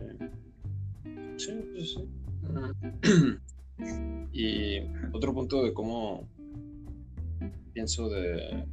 [1.37, 2.09] Sí, sí,
[4.33, 4.81] y
[5.13, 6.29] otro punto de cómo
[7.73, 8.65] pienso de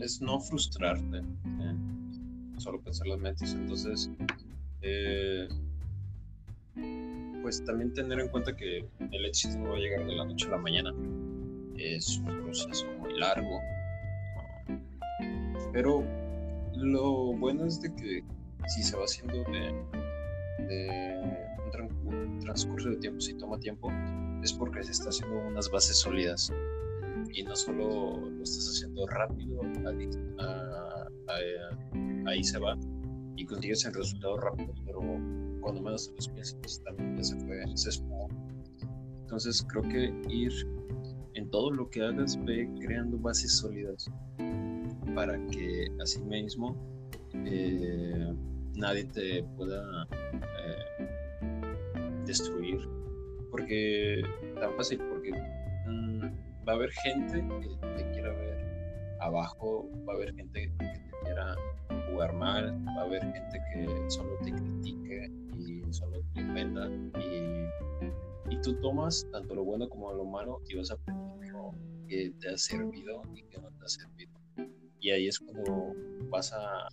[0.00, 1.22] es no frustrarte,
[2.58, 3.54] solo pensar las metas.
[3.54, 4.10] Entonces,
[4.82, 5.48] eh,
[7.42, 10.46] pues también tener en cuenta que el éxito no va a llegar de la noche
[10.48, 10.92] a la mañana
[11.78, 13.60] es un proceso muy largo.
[15.72, 16.04] Pero
[16.74, 18.24] lo bueno es de que
[18.68, 19.74] si se va haciendo de,
[22.04, 23.90] un, transcurso de tiempo, si toma tiempo,
[24.42, 26.52] es porque se está haciendo unas bases sólidas.
[27.32, 29.60] Y no solo lo estás haciendo rápido,
[32.26, 32.76] ahí se va
[33.36, 35.00] y consigues el resultado rápido, pero
[35.60, 38.02] cuando menos los piensas, también ya se fue, se
[39.22, 40.52] Entonces creo que ir
[41.34, 44.10] en todo lo que hagas, ve creando bases sólidas
[45.14, 46.74] para que así mismo
[47.44, 48.34] eh,
[48.74, 51.06] nadie te pueda eh,
[52.26, 52.95] destruir.
[53.56, 54.22] Porque
[54.60, 55.32] tan fácil, porque
[55.86, 56.20] mm,
[56.68, 61.10] va a haber gente que te quiera ver abajo, va a haber gente que te
[61.24, 61.56] quiera
[62.10, 66.86] jugar mal, va a haber gente que solo te critique y solo te inventa
[67.18, 67.66] y
[68.50, 71.74] y tú tomas tanto lo bueno como lo malo y vas aprendiendo
[72.08, 74.32] que te ha servido y que no te ha servido.
[75.00, 75.94] Y ahí es cuando
[76.28, 76.88] vas a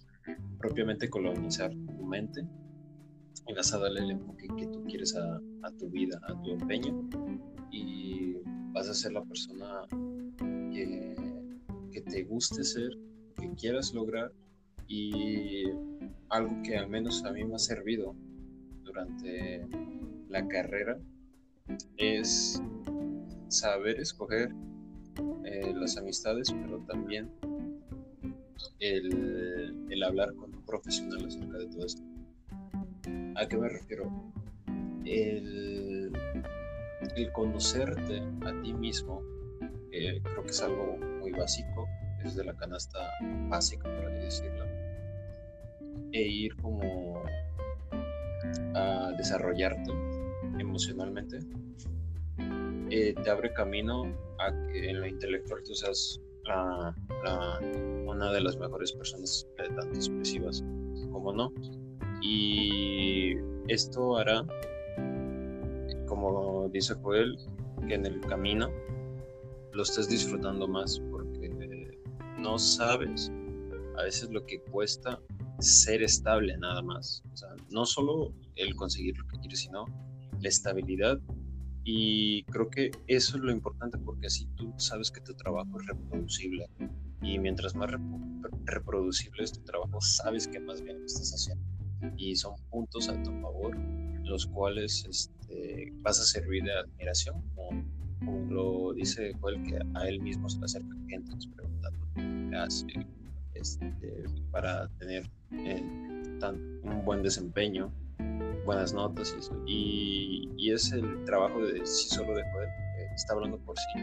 [0.58, 2.46] propiamente colonizar tu mente
[3.52, 5.40] vas a darle el enfoque que tú quieres a,
[5.78, 7.10] tu vida, a tu empeño
[7.72, 8.36] y
[8.72, 9.82] vas a ser la persona
[10.72, 11.16] que,
[11.92, 12.98] que te guste ser,
[13.36, 14.32] que quieras lograr
[14.88, 15.64] y
[16.30, 18.16] algo que al menos a mí me ha servido
[18.84, 19.68] durante
[20.30, 20.98] la carrera
[21.98, 22.62] es
[23.48, 24.54] saber escoger
[25.46, 27.30] eh, las amistades, pero también
[28.80, 32.13] el, el, hablar con un profesional acerca de todo esto.
[33.36, 34.12] ¿A qué me refiero?
[35.06, 36.12] El,
[37.34, 39.22] conocerte a ti mismo,
[39.90, 41.88] creo que es algo muy básico,
[42.24, 43.00] es de la canasta
[43.50, 44.66] básica, por así decirlo,
[46.12, 47.24] e ir como
[48.76, 49.92] a desarrollarte
[50.60, 51.40] emocionalmente,
[52.90, 54.04] eh, te abre camino
[54.40, 56.22] a que en lo intelectual tú seas
[58.06, 60.64] una de las mejores personas, tanto expresivas
[61.12, 61.52] como no.
[62.24, 63.34] Y
[63.68, 64.46] esto hará,
[66.08, 67.38] como dice Joel,
[67.88, 68.70] que en el camino
[69.74, 71.50] lo estés disfrutando más porque
[72.40, 73.32] no sabes
[73.98, 75.20] a veces lo que cuesta
[75.60, 77.24] ser estable nada más.
[77.32, 79.86] O sea, no solo el conseguir lo que quieres, sino
[80.40, 81.20] la estabilidad.
[81.86, 85.88] Y creo que eso es lo importante porque así tú sabes que tu trabajo es
[85.88, 86.68] reproducible.
[87.22, 87.92] Y mientras más
[88.66, 91.73] reproducible es tu trabajo, sabes que más bien lo estás haciendo.
[92.18, 93.78] Y son puntos a tu favor,
[94.24, 97.84] los cuales este, vas a servir de admiración, como,
[98.50, 102.88] lo dice Joel, que a él mismo se le acerca gente preguntando qué hace
[103.54, 105.82] este, para tener eh,
[106.84, 107.92] un buen desempeño,
[108.66, 109.36] buenas notas
[109.66, 112.70] y, y, es el trabajo de sí solo de poder,
[113.16, 114.00] está hablando por sí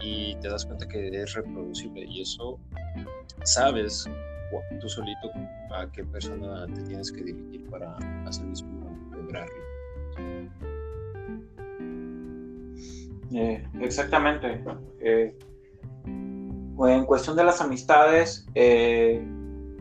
[0.00, 2.58] y te das cuenta que es reproducible y eso
[3.44, 4.08] sabes
[4.80, 5.30] tú solito
[5.74, 7.96] a qué persona te tienes que dirigir para
[8.26, 9.54] hacer mismo lograrlo.
[13.32, 14.62] Eh, exactamente.
[15.00, 15.34] Eh,
[16.88, 19.22] en cuestión de las amistades, eh,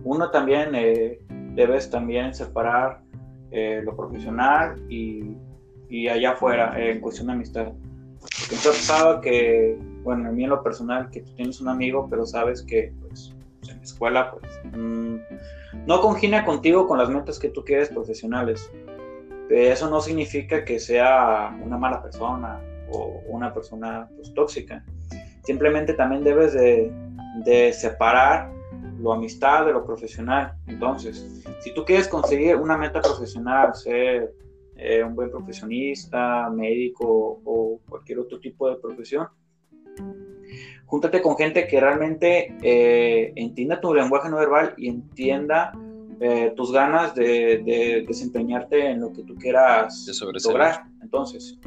[0.03, 1.20] uno también eh,
[1.55, 3.01] debes también separar
[3.51, 5.36] eh, lo profesional y,
[5.89, 7.72] y, allá afuera en cuestión de amistad.
[8.20, 12.26] Porque pasado que, bueno, a mí en lo personal, que tú tienes un amigo, pero
[12.26, 13.34] sabes que pues,
[13.68, 15.18] en la escuela pues, mm,
[15.86, 18.72] no congina contigo con las metas que tú quieres profesionales.
[19.49, 24.84] Eso no significa que sea una mala persona o una persona pues, tóxica.
[25.43, 26.91] Simplemente también debes de,
[27.43, 28.51] de separar
[28.99, 30.53] lo amistad de lo profesional.
[30.68, 34.34] Entonces, si tú quieres conseguir una meta profesional, ser
[34.76, 39.28] eh, un buen profesionista, médico o cualquier otro tipo de profesión,
[40.89, 45.71] júntate con gente que realmente eh, entienda tu lenguaje no verbal y entienda
[46.19, 50.09] eh, tus ganas de, desempeñarte en lo que tú quieras
[50.43, 50.85] lograr.
[51.01, 51.59] Entonces,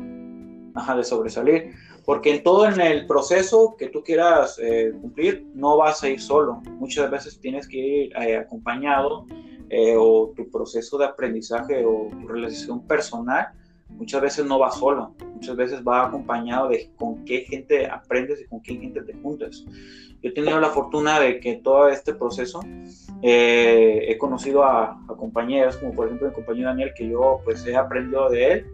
[0.74, 1.70] ajá, de sobresalir.
[2.04, 6.20] Porque en todo en el proceso que tú quieras eh, cumplir no vas a ir
[6.20, 9.24] solo, muchas veces tienes que ir acompañado
[9.96, 13.52] o tu proceso de aprendizaje o tu relación personal
[13.96, 18.44] muchas veces no va solo, muchas veces va acompañado de con qué gente aprendes y
[18.46, 19.64] con qué gente te juntas.
[20.22, 22.60] Yo he tenido la fortuna de que todo este proceso
[23.22, 28.28] he conocido a, compañeros, como por ejemplo mi compañero Daniel, que yo pues he aprendido
[28.28, 28.66] de él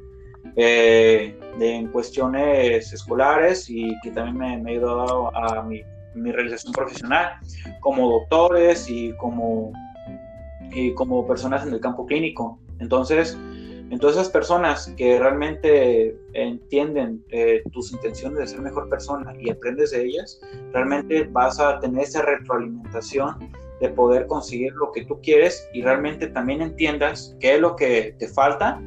[0.57, 5.83] eh, en cuestiones escolares y que también me, me ha ayudado a mi,
[6.15, 7.35] mi, realización profesional,
[7.81, 9.73] como doctores y como,
[10.73, 12.59] y como personas en el campo clínico.
[12.79, 13.39] Entonces,
[13.91, 19.93] entonces esas personas que realmente entienden eh, tus intenciones de ser mejor persona y aprendes
[19.93, 20.41] de ellas,
[20.73, 26.27] realmente vas a tener esa retroalimentación de poder conseguir lo que tú quieres y realmente
[26.27, 28.83] también entiendas qué es lo que te falta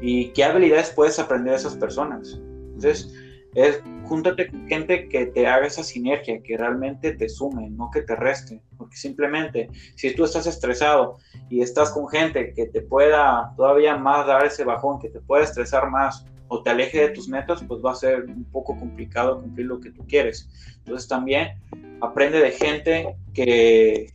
[0.00, 2.40] y qué habilidades puedes aprender de esas personas.
[2.74, 3.14] Entonces,
[3.54, 8.02] es júntate con gente que te haga esa sinergia, que realmente te sume, no que
[8.02, 8.60] te reste.
[8.76, 14.26] Porque simplemente, si tú estás estresado y estás con gente que te pueda todavía más
[14.26, 17.82] dar ese bajón, que te pueda estresar más o te aleje de tus metas, pues
[17.82, 20.48] va a ser un poco complicado cumplir lo que tú quieres.
[20.78, 21.58] Entonces también
[22.00, 24.12] aprende de gente que,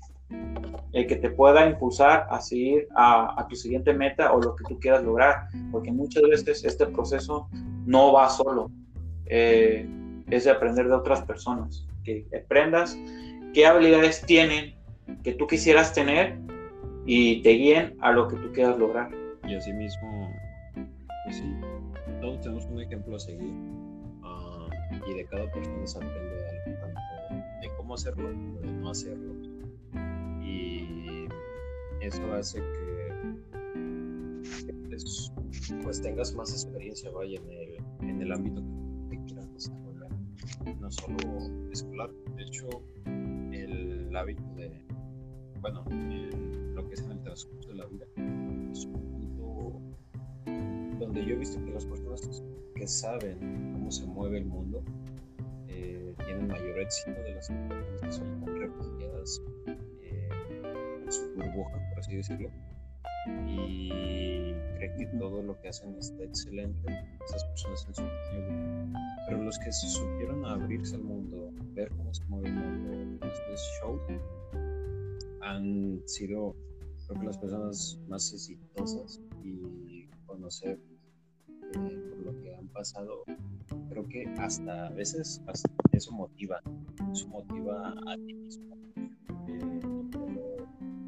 [0.93, 4.79] el que te pueda impulsar a seguir a, tu siguiente meta o lo que tú
[4.79, 7.49] quieras lograr, porque muchas veces este proceso
[7.85, 8.69] no va solo,
[9.29, 9.87] eh,
[10.29, 12.97] es de aprender de otras personas, que aprendas
[13.53, 14.75] qué habilidades tienen
[15.23, 16.37] que tú quisieras tener
[17.05, 19.09] y te guíen a lo que tú quieras lograr.
[19.47, 20.29] Y así mismo,
[21.25, 21.55] pues sí,
[22.19, 23.53] todos tenemos un ejemplo a seguir
[24.23, 24.67] ah,
[25.07, 26.99] y de cada persona se aprende algo, tanto
[27.61, 29.33] de cómo hacerlo como de no hacerlo
[30.41, 31.27] y
[32.01, 33.13] eso hace que,
[34.89, 35.31] pues,
[35.83, 38.86] pues tengas más experiencia, vaya, en el, en el ámbito que
[40.79, 42.11] no solo escolar.
[42.35, 42.67] De hecho,
[43.51, 44.85] el hábito de,
[45.61, 45.83] bueno,
[46.75, 48.05] lo que es en el transcurso de la vida,
[48.71, 49.81] es un punto
[50.99, 52.43] donde yo he visto que las personas
[52.75, 54.83] que saben cómo se mueve el mundo
[55.67, 60.29] eh, tienen mayor éxito de las personas que son refugiadas eh,
[61.03, 62.49] en su burbuja, por así decirlo
[63.47, 66.91] y cree que todo lo que hacen está excelente,
[67.25, 68.99] esas personas en su mundo.
[69.27, 73.99] Pero los que supieron abrirse al mundo, ver cómo se mueve el mundo después show,
[75.41, 76.55] han sido,
[77.07, 80.79] creo que las personas más exitosas y conocer
[81.73, 83.23] eh, por lo que han pasado,
[83.89, 85.41] creo que hasta a veces
[85.91, 86.61] eso motiva,
[87.11, 88.75] eso motiva a ti mismo
[89.47, 90.57] eh,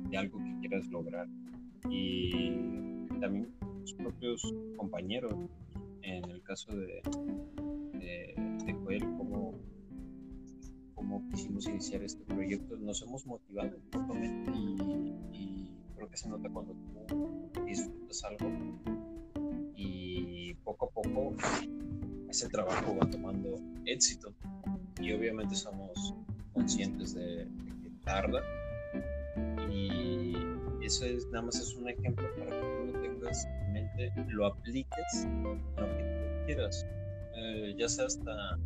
[0.09, 1.28] de algo que quieras lograr
[1.89, 2.51] y
[3.19, 3.53] también
[3.84, 5.34] sus propios compañeros.
[6.01, 7.01] En el caso de,
[7.93, 8.34] de,
[8.65, 9.53] de Joel, como,
[10.95, 16.73] como quisimos iniciar este proyecto, nos hemos motivado mutuamente y, creo que se nota cuando
[17.53, 18.49] tú disfrutas algo
[19.75, 21.36] y poco a poco
[22.30, 24.34] ese trabajo va tomando éxito
[25.01, 26.15] y obviamente somos
[26.53, 27.47] conscientes de
[27.82, 28.41] que tarda
[29.71, 30.34] y
[30.89, 34.47] eso es, nada más es un ejemplo para que tú lo tengas en mente, lo
[34.47, 36.83] apliques lo que tú quieras,
[37.35, 38.57] eh, ya sea hasta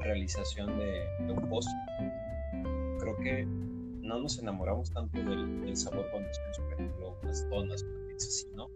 [0.00, 1.70] realización de, un post.
[3.00, 8.08] Creo que no nos enamoramos tanto del, sabor cuando hacemos, por ejemplo, unas donas, una
[8.08, 8.68] pizza, sino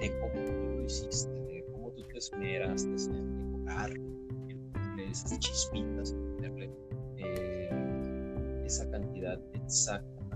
[0.00, 5.38] de cómo tú lo hiciste, de cómo tú te esmeras en decorar, en ponerle esas
[5.38, 6.70] chispitas, en ponerle
[7.18, 10.26] eh, esa cantidad exacta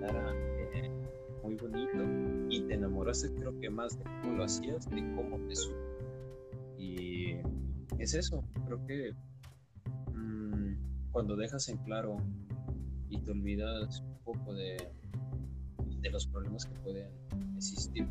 [0.00, 0.51] para
[1.42, 2.04] muy bonito
[2.48, 5.76] y te enamoraste creo que más de cómo lo hacías, de cómo te supo.
[6.78, 7.36] Y
[7.98, 9.12] es eso, creo que
[10.14, 10.74] mmm,
[11.10, 12.16] cuando dejas en claro
[13.08, 14.76] y te olvidas un poco de,
[16.00, 17.10] de los problemas que pueden
[17.56, 18.08] existir,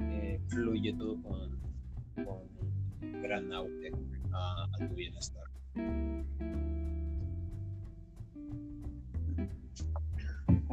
[0.00, 1.58] eh, fluye todo con,
[2.24, 3.90] con gran auge
[4.32, 5.44] a tu bienestar.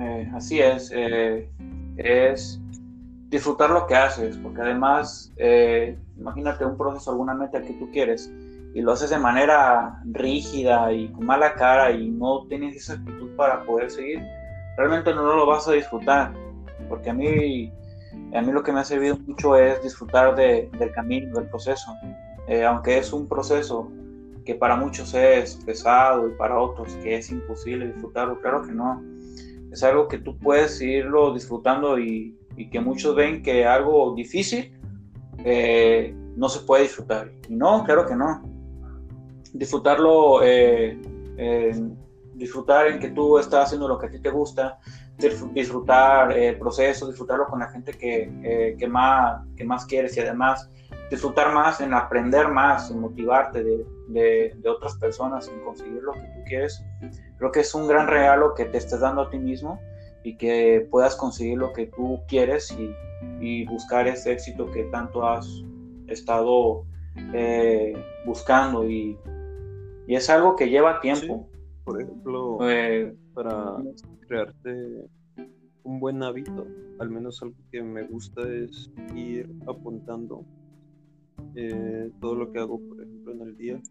[0.02, 1.48] Eh, así es, eh,
[1.98, 2.60] es
[3.30, 8.34] disfrutar lo que haces, porque además, eh, imagínate un proceso, alguna meta que tú quieres,
[8.74, 13.30] y lo haces de manera rígida y con mala cara y no tienes esa actitud
[13.36, 14.26] para poder seguir,
[14.76, 16.34] realmente no lo vas a disfrutar,
[16.90, 17.72] porque a mí,
[18.34, 21.94] a mí lo que me ha servido mucho es disfrutar de, del camino, del proceso,
[22.68, 23.90] aunque es un proceso
[24.46, 29.02] que para muchos es pesado y para otros que es imposible disfrutarlo, claro que no
[29.72, 32.38] es algo que tú puedes irlo disfrutando y,
[32.72, 34.78] que muchos ven que algo difícil
[35.40, 37.32] eh, no se puede disfrutar.
[37.50, 38.44] no, claro que no.
[39.54, 41.00] Disfrutarlo, eh,
[42.36, 44.78] disfrutar en que tú estás haciendo lo que a ti te gusta,
[45.54, 50.20] disfrutar el proceso, disfrutarlo con la gente que, eh, que, más, que más quieres y
[50.20, 50.70] además
[51.10, 56.14] disfrutar más en aprender más, en motivarte de, de, de otras personas, en conseguir lo
[56.14, 56.84] que tú quieres
[57.42, 59.80] Creo que es un gran regalo que te estés dando a ti mismo
[60.24, 62.72] y que puedas conseguir lo que tú quieres
[63.40, 65.64] y, buscar ese éxito que tanto has
[66.06, 66.86] estado
[67.34, 67.96] eh,
[68.28, 69.18] buscando y,
[70.08, 71.50] es algo que lleva tiempo.
[71.84, 73.76] Por ejemplo, eh, para
[74.28, 75.10] crearte
[75.82, 76.68] un buen hábito,
[77.00, 80.46] al menos algo que me gusta es ir apuntando
[81.56, 83.82] eh, todo lo que hago, por ejemplo, en el día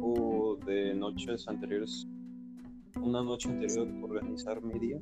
[0.00, 2.08] o de noches anteriores
[3.00, 5.00] una noche anterior organizar mi día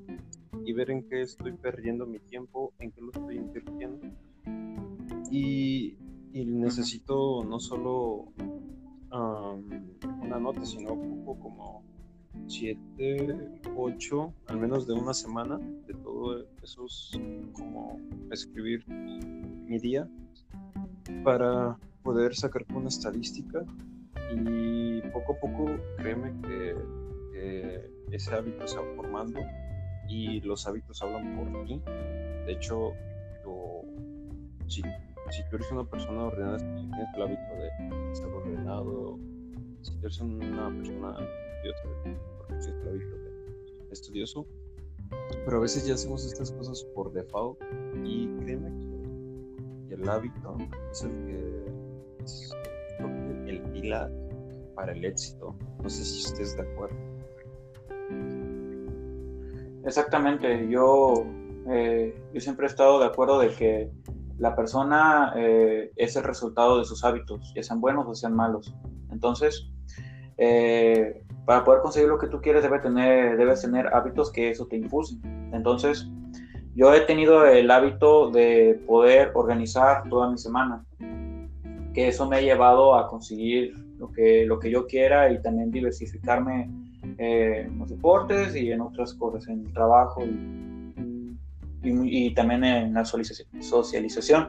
[0.65, 4.07] y ver en qué estoy perdiendo mi tiempo, en qué lo estoy invirtiendo.
[5.31, 5.97] Y,
[6.33, 8.33] necesito no solo
[9.11, 11.83] una nota, sino poco como
[12.47, 13.37] siete,
[13.77, 16.87] ocho, al menos de una semana, de todo eso,
[17.53, 17.99] como
[18.31, 20.09] escribir mi día
[21.25, 23.65] para poder sacar una estadística
[24.35, 25.67] y poco a poco
[25.97, 26.75] créeme que
[28.11, 29.41] ese hábito se va formando
[30.09, 31.81] y los hábitos hablan por ti.
[32.47, 32.93] De hecho,
[34.67, 34.83] si,
[35.31, 39.19] si, tú eres una persona ordenada, tienes el hábito de ser ordenado,
[39.83, 41.17] si tú eres una persona
[41.63, 42.19] estudiosa, porque
[42.49, 44.47] tienes el hábito de estudioso,
[45.45, 47.61] pero a veces ya hacemos estas cosas por default
[48.05, 48.71] y créeme
[49.89, 50.57] que el hábito
[50.91, 51.65] es el que
[52.25, 52.55] es
[53.47, 54.11] el pilar
[54.75, 55.55] para el éxito.
[55.83, 56.97] No sé si estés de acuerdo.
[59.85, 61.25] Exactamente, yo,
[61.69, 63.91] eh, yo siempre he estado de acuerdo de que
[64.39, 68.75] la persona eh, es el resultado de sus hábitos, ya sean buenos o sean malos.
[69.11, 69.69] Entonces,
[70.39, 74.67] eh, para poder conseguir lo que tú quieres debe tener, debes tener hábitos que eso
[74.67, 75.21] te impulsen.
[75.53, 76.09] Entonces,
[76.75, 80.85] yo he tenido el hábito de poder organizar toda mi semana,
[81.93, 85.71] que eso me ha llevado a conseguir lo que, lo que yo quiera y también
[85.71, 86.71] diversificarme
[87.21, 91.37] eh, en los deportes y en otras cosas, en el trabajo y,
[91.83, 94.49] y, también en la socialización.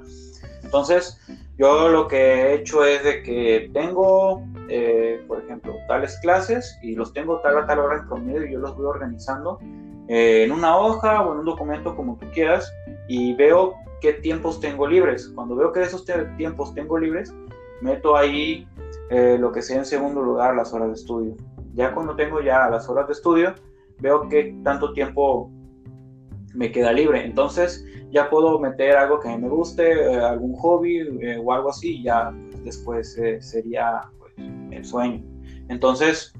[0.63, 1.19] Entonces,
[1.57, 6.95] yo lo que he hecho es de que tengo, eh, por ejemplo, tales clases y
[6.95, 9.59] los tengo tal a tal hora en promedio y yo los voy organizando
[10.07, 12.73] eh, en una hoja o en un documento como tú quieras
[13.09, 15.29] y veo qué tiempos tengo libres.
[15.35, 16.05] Cuando veo que de esos
[16.37, 17.33] tiempos tengo libres,
[17.81, 18.65] meto ahí
[19.09, 21.35] eh, lo que sea en segundo lugar las horas de estudio.
[21.73, 23.55] Ya cuando tengo ya las horas de estudio,
[23.99, 25.51] veo qué tanto tiempo
[26.53, 27.25] me queda libre.
[27.25, 32.03] Entonces ya puedo meter algo que me guste, eh, algún hobby eh, o algo así,
[32.03, 32.31] ya
[32.63, 35.23] después eh, sería pues, el sueño.
[35.69, 36.33] Entonces,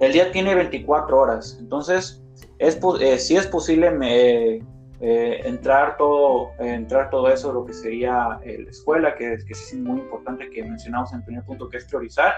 [0.00, 1.58] el día tiene 24 horas.
[1.60, 2.22] Entonces,
[2.58, 2.80] es,
[3.18, 4.62] si es posible me,
[5.04, 10.48] entrar, todo, entrar todo eso, lo que sería la escuela, que, que es muy importante
[10.48, 12.34] que mencionamos en el primer punto, que es priorizar.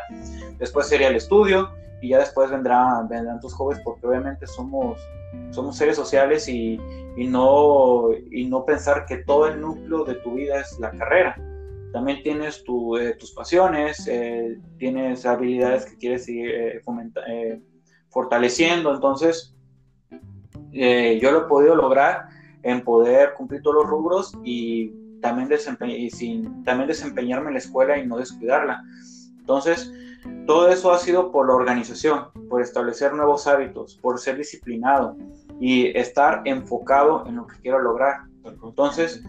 [0.58, 1.68] Después sería el estudio
[2.00, 4.98] y ya después vendrán, vendrán tus jóvenes porque obviamente somos,
[5.50, 6.80] somos seres sociales y,
[7.16, 11.36] y, no, y no pensar que todo el núcleo de tu vida es la carrera.
[11.92, 17.60] También tienes tu, eh, tus pasiones, eh, tienes habilidades que quieres seguir eh,
[18.08, 18.94] fortaleciendo.
[18.94, 19.54] Entonces,
[20.72, 22.33] yo lo he podido lograr
[22.64, 25.48] en poder cumplir todos los rubros y también,
[26.10, 28.82] sin, también desempeñarme en la escuela y no descuidarla.
[29.38, 29.92] Entonces,
[30.46, 35.16] todo eso ha sido por la organización, por establecer nuevos hábitos, por ser disciplinado
[35.60, 38.22] y estar enfocado en lo que quiero lograr.
[38.44, 39.22] Entonces,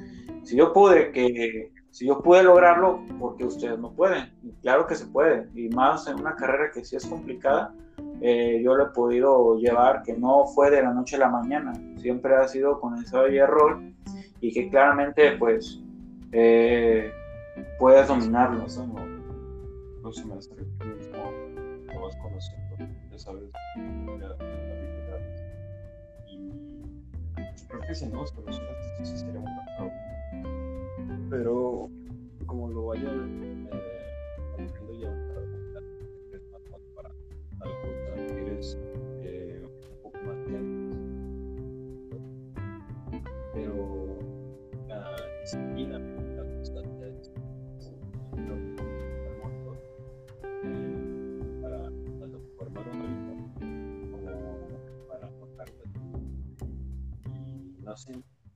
[0.44, 4.30] si yo pude que si yo pude lograrlo, porque ustedes no pueden.
[4.62, 7.74] claro que se puede, y más en una carrera que sí es complicada,
[8.20, 11.72] eh, yo lo he podido llevar, que no fue de la noche a la mañana,
[12.06, 13.82] siempre ha sido con ensayo y error,
[14.40, 15.82] y que claramente, pues,
[16.32, 17.12] eh,
[17.80, 18.60] puedes dominarlo.
[18.60, 18.94] No, se me
[21.96, 22.76] lo vas conociendo,
[23.10, 23.42] ya sabes,
[23.76, 24.38] la habilidad.
[26.28, 28.32] Y creo que si no los
[29.02, 29.46] sí sería un
[29.80, 31.90] buen Pero
[32.46, 33.10] como lo vaya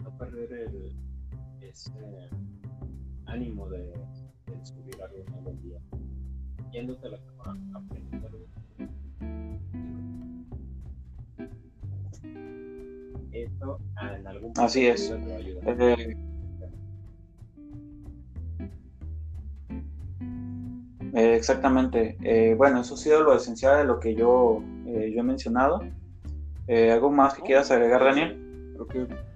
[0.04, 0.96] no, perder el,
[1.62, 1.92] ese
[3.26, 3.94] ánimo de,
[4.48, 5.80] de subir algo nuevo el día,
[6.72, 8.46] yéndote a la cama, aprendiendo algo.
[13.32, 15.10] Esto en algún punto Así es.
[15.10, 15.82] Te va a ayudar.
[15.82, 16.18] Eh,
[21.14, 22.18] eh, exactamente.
[22.24, 25.82] Eh, bueno, eso ha sido lo esencial de lo que yo, eh, yo he mencionado.
[26.68, 28.38] ¿Algo más que quieras agregar, Daniel?
[28.74, 29.29] Creo que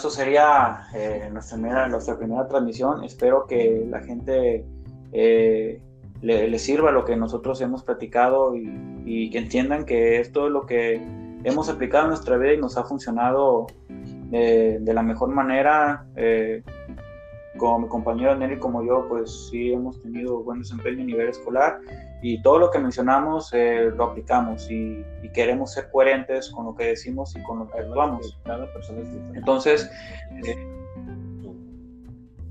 [0.00, 3.04] esto sería eh, nuestra, primera, nuestra primera transmisión.
[3.04, 4.64] Espero que la gente
[5.12, 5.82] eh,
[6.22, 11.06] le, sirva lo que nosotros hemos platicado y, que entiendan que esto es lo que
[11.44, 13.66] hemos aplicado en nuestra vida y nos ha funcionado
[14.32, 16.06] eh, de la mejor manera.
[16.16, 16.62] Eh,
[17.58, 21.78] como mi compañero Nelly como yo, pues sí hemos tenido buen desempeño a nivel escolar
[22.22, 27.36] y todo lo que mencionamos lo aplicamos y, queremos ser coherentes con lo que decimos
[27.36, 28.36] y con lo que actuamos.
[29.34, 29.90] Entonces,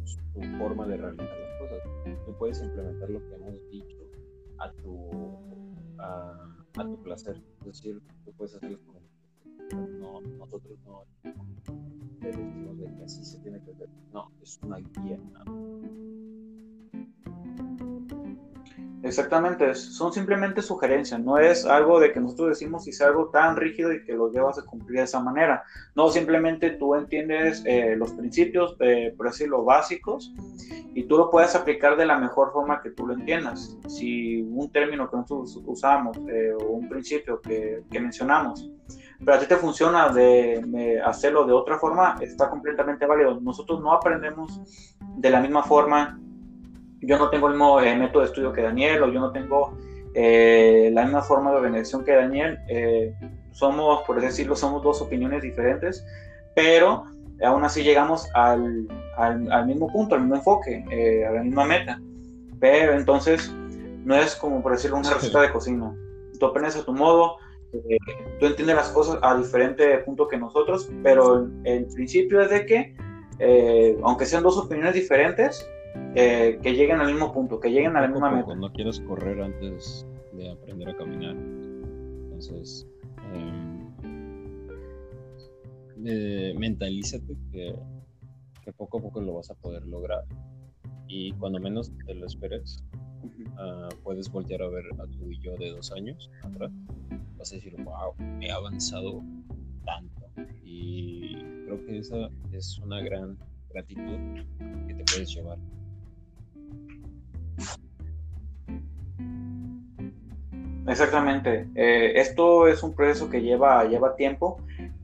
[0.05, 1.39] su forma de realizar
[2.39, 3.97] puedes implementar lo que hemos dicho
[4.59, 5.09] a tu,
[5.99, 7.39] a, a tu placer.
[7.59, 8.79] Es decir, tú puedes hacer las
[9.99, 11.03] no, nosotros no
[12.21, 13.89] decimos de que así se tiene que hacer.
[14.13, 15.19] No, es una guía.
[19.01, 23.55] Exactamente, son simplemente sugerencias, no es algo de que nosotros decimos y sea algo tan
[23.55, 25.63] rígido y que lo llevas a cumplir de esa manera.
[25.95, 30.33] No, simplemente tú entiendes eh, los principios, eh, por decirlo, básicos
[30.93, 33.77] y tú lo puedes aplicar de la mejor forma que tú lo entiendas.
[33.87, 38.69] Si un término que nosotros usamos eh, o un principio que, que, mencionamos,
[39.23, 43.39] pero a ti te funciona de, hacerlo de otra forma, está completamente válido.
[43.39, 46.19] Nosotros no aprendemos de la misma forma.
[47.01, 49.77] Yo no tengo el mismo eh, método de estudio que Daniel o yo no tengo
[50.13, 52.59] eh, la misma forma de organización que Daniel.
[53.51, 56.05] somos, por decirlo, somos dos opiniones diferentes,
[56.55, 57.05] pero
[57.41, 58.87] aún así llegamos al,
[59.17, 61.99] al, mismo punto, al mismo enfoque, eh, a la misma meta.
[62.59, 63.51] Pero entonces
[64.03, 65.93] no es como por decirlo una receta de cocina.
[66.39, 67.37] Tú aprendes a tu modo,
[67.73, 67.97] eh,
[68.39, 72.95] tú entiendes las cosas a diferente punto que nosotros, pero el, principio es de que,
[73.39, 75.67] eh, aunque sean dos opiniones diferentes,
[76.15, 78.55] que lleguen al mismo punto, que lleguen a la misma meta.
[78.55, 81.35] No quieres correr antes de aprender a caminar.
[81.35, 82.87] Entonces,
[86.05, 87.75] eh, mentalízate que,
[88.77, 90.23] poco a poco lo vas a poder lograr.
[91.07, 92.83] Y cuando menos te lo esperes,
[93.57, 96.71] ah, puedes voltear a ver a tu yo de dos años atrás.
[97.37, 99.23] Vas a decir, wow, he avanzado
[99.85, 100.27] tanto.
[100.63, 101.35] Y
[101.65, 103.37] creo que esa es una gran
[103.69, 104.45] gratitud
[104.87, 105.57] que te puedes llevar.
[110.87, 111.67] Exactamente.
[111.75, 114.57] Eh, esto es un proceso que lleva, lleva tiempo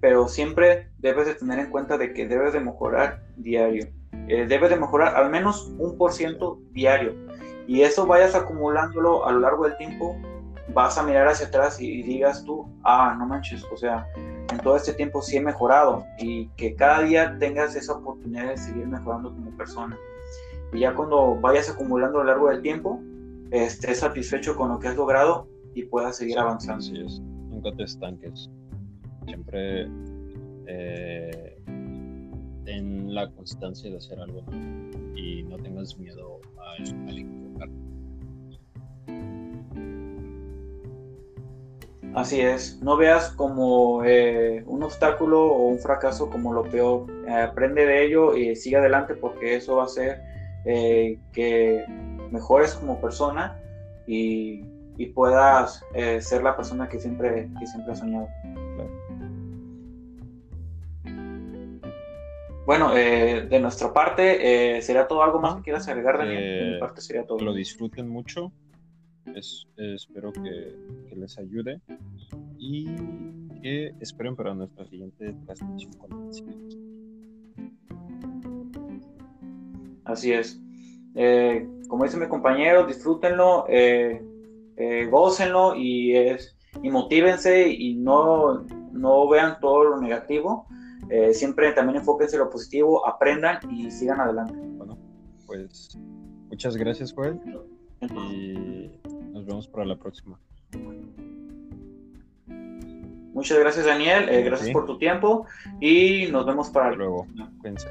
[0.06, 3.88] pero siempre debes de tener en cuenta de que debes de mejorar diario.
[4.28, 7.16] Eh, debes de mejorar al menos un por ciento diario.
[7.66, 10.16] Y eso vayas acumulándolo a lo largo del tiempo,
[10.76, 14.76] vas a mirar hacia atrás y, digas tú, ah, no manches, o sea, en todo
[14.76, 19.34] este tiempo sí he mejorado y que cada día tengas esa oportunidad de seguir mejorando
[19.34, 19.98] como persona.
[20.76, 23.02] Y ya cuando vayas acumulando a lo largo del tiempo,
[23.52, 26.84] estés satisfecho con lo que has logrado y puedas seguir avanzando.
[26.84, 28.50] Así es, nunca te estanques
[29.26, 29.88] siempre
[30.68, 31.58] eh,
[32.64, 34.44] ten la constancia de hacer algo
[35.16, 37.76] y no tengas miedo al, al equivocarte.
[42.14, 47.08] Así es, no veas como eh, un obstáculo o un fracaso como lo peor.
[47.28, 49.90] Eh, aprende de ello y sigue adelante porque eso va a
[50.66, 51.86] hacer que
[52.32, 53.60] mejores como persona
[54.08, 54.64] y,
[54.98, 55.84] y puedas
[56.20, 58.28] ser la persona que siempre, que siempre has soñado.
[62.66, 66.42] Bueno, eh, de nuestra parte, eh, ¿sería todo algo más que quieras agregar, Daniel?
[66.42, 67.38] de mi eh, parte sería todo.
[67.40, 68.52] Lo disfruten mucho.
[69.78, 70.76] espero que,
[71.16, 71.80] les ayude
[72.58, 72.88] y
[73.62, 76.12] que esperen para nuestra siguiente transmisión con
[80.06, 80.60] Así es.
[81.88, 83.66] como dice mi compañero, disfrútenlo,
[85.10, 90.68] gócenlo y, es, y motívense y no, no vean todo lo negativo
[91.10, 94.56] eh, siempre también enfóquense en lo positivo, aprendan y sigan adelante.
[94.78, 94.98] Bueno,
[95.46, 95.98] pues
[96.50, 97.40] muchas gracias, Joel.
[98.02, 98.90] Y
[99.32, 100.40] nos vemos para la próxima.
[103.34, 104.30] Muchas gracias, Daniel.
[104.30, 105.46] Eh, gracias por tu tiempo
[105.80, 107.28] y nos vemos para luego.
[107.60, 107.90] Cuídense.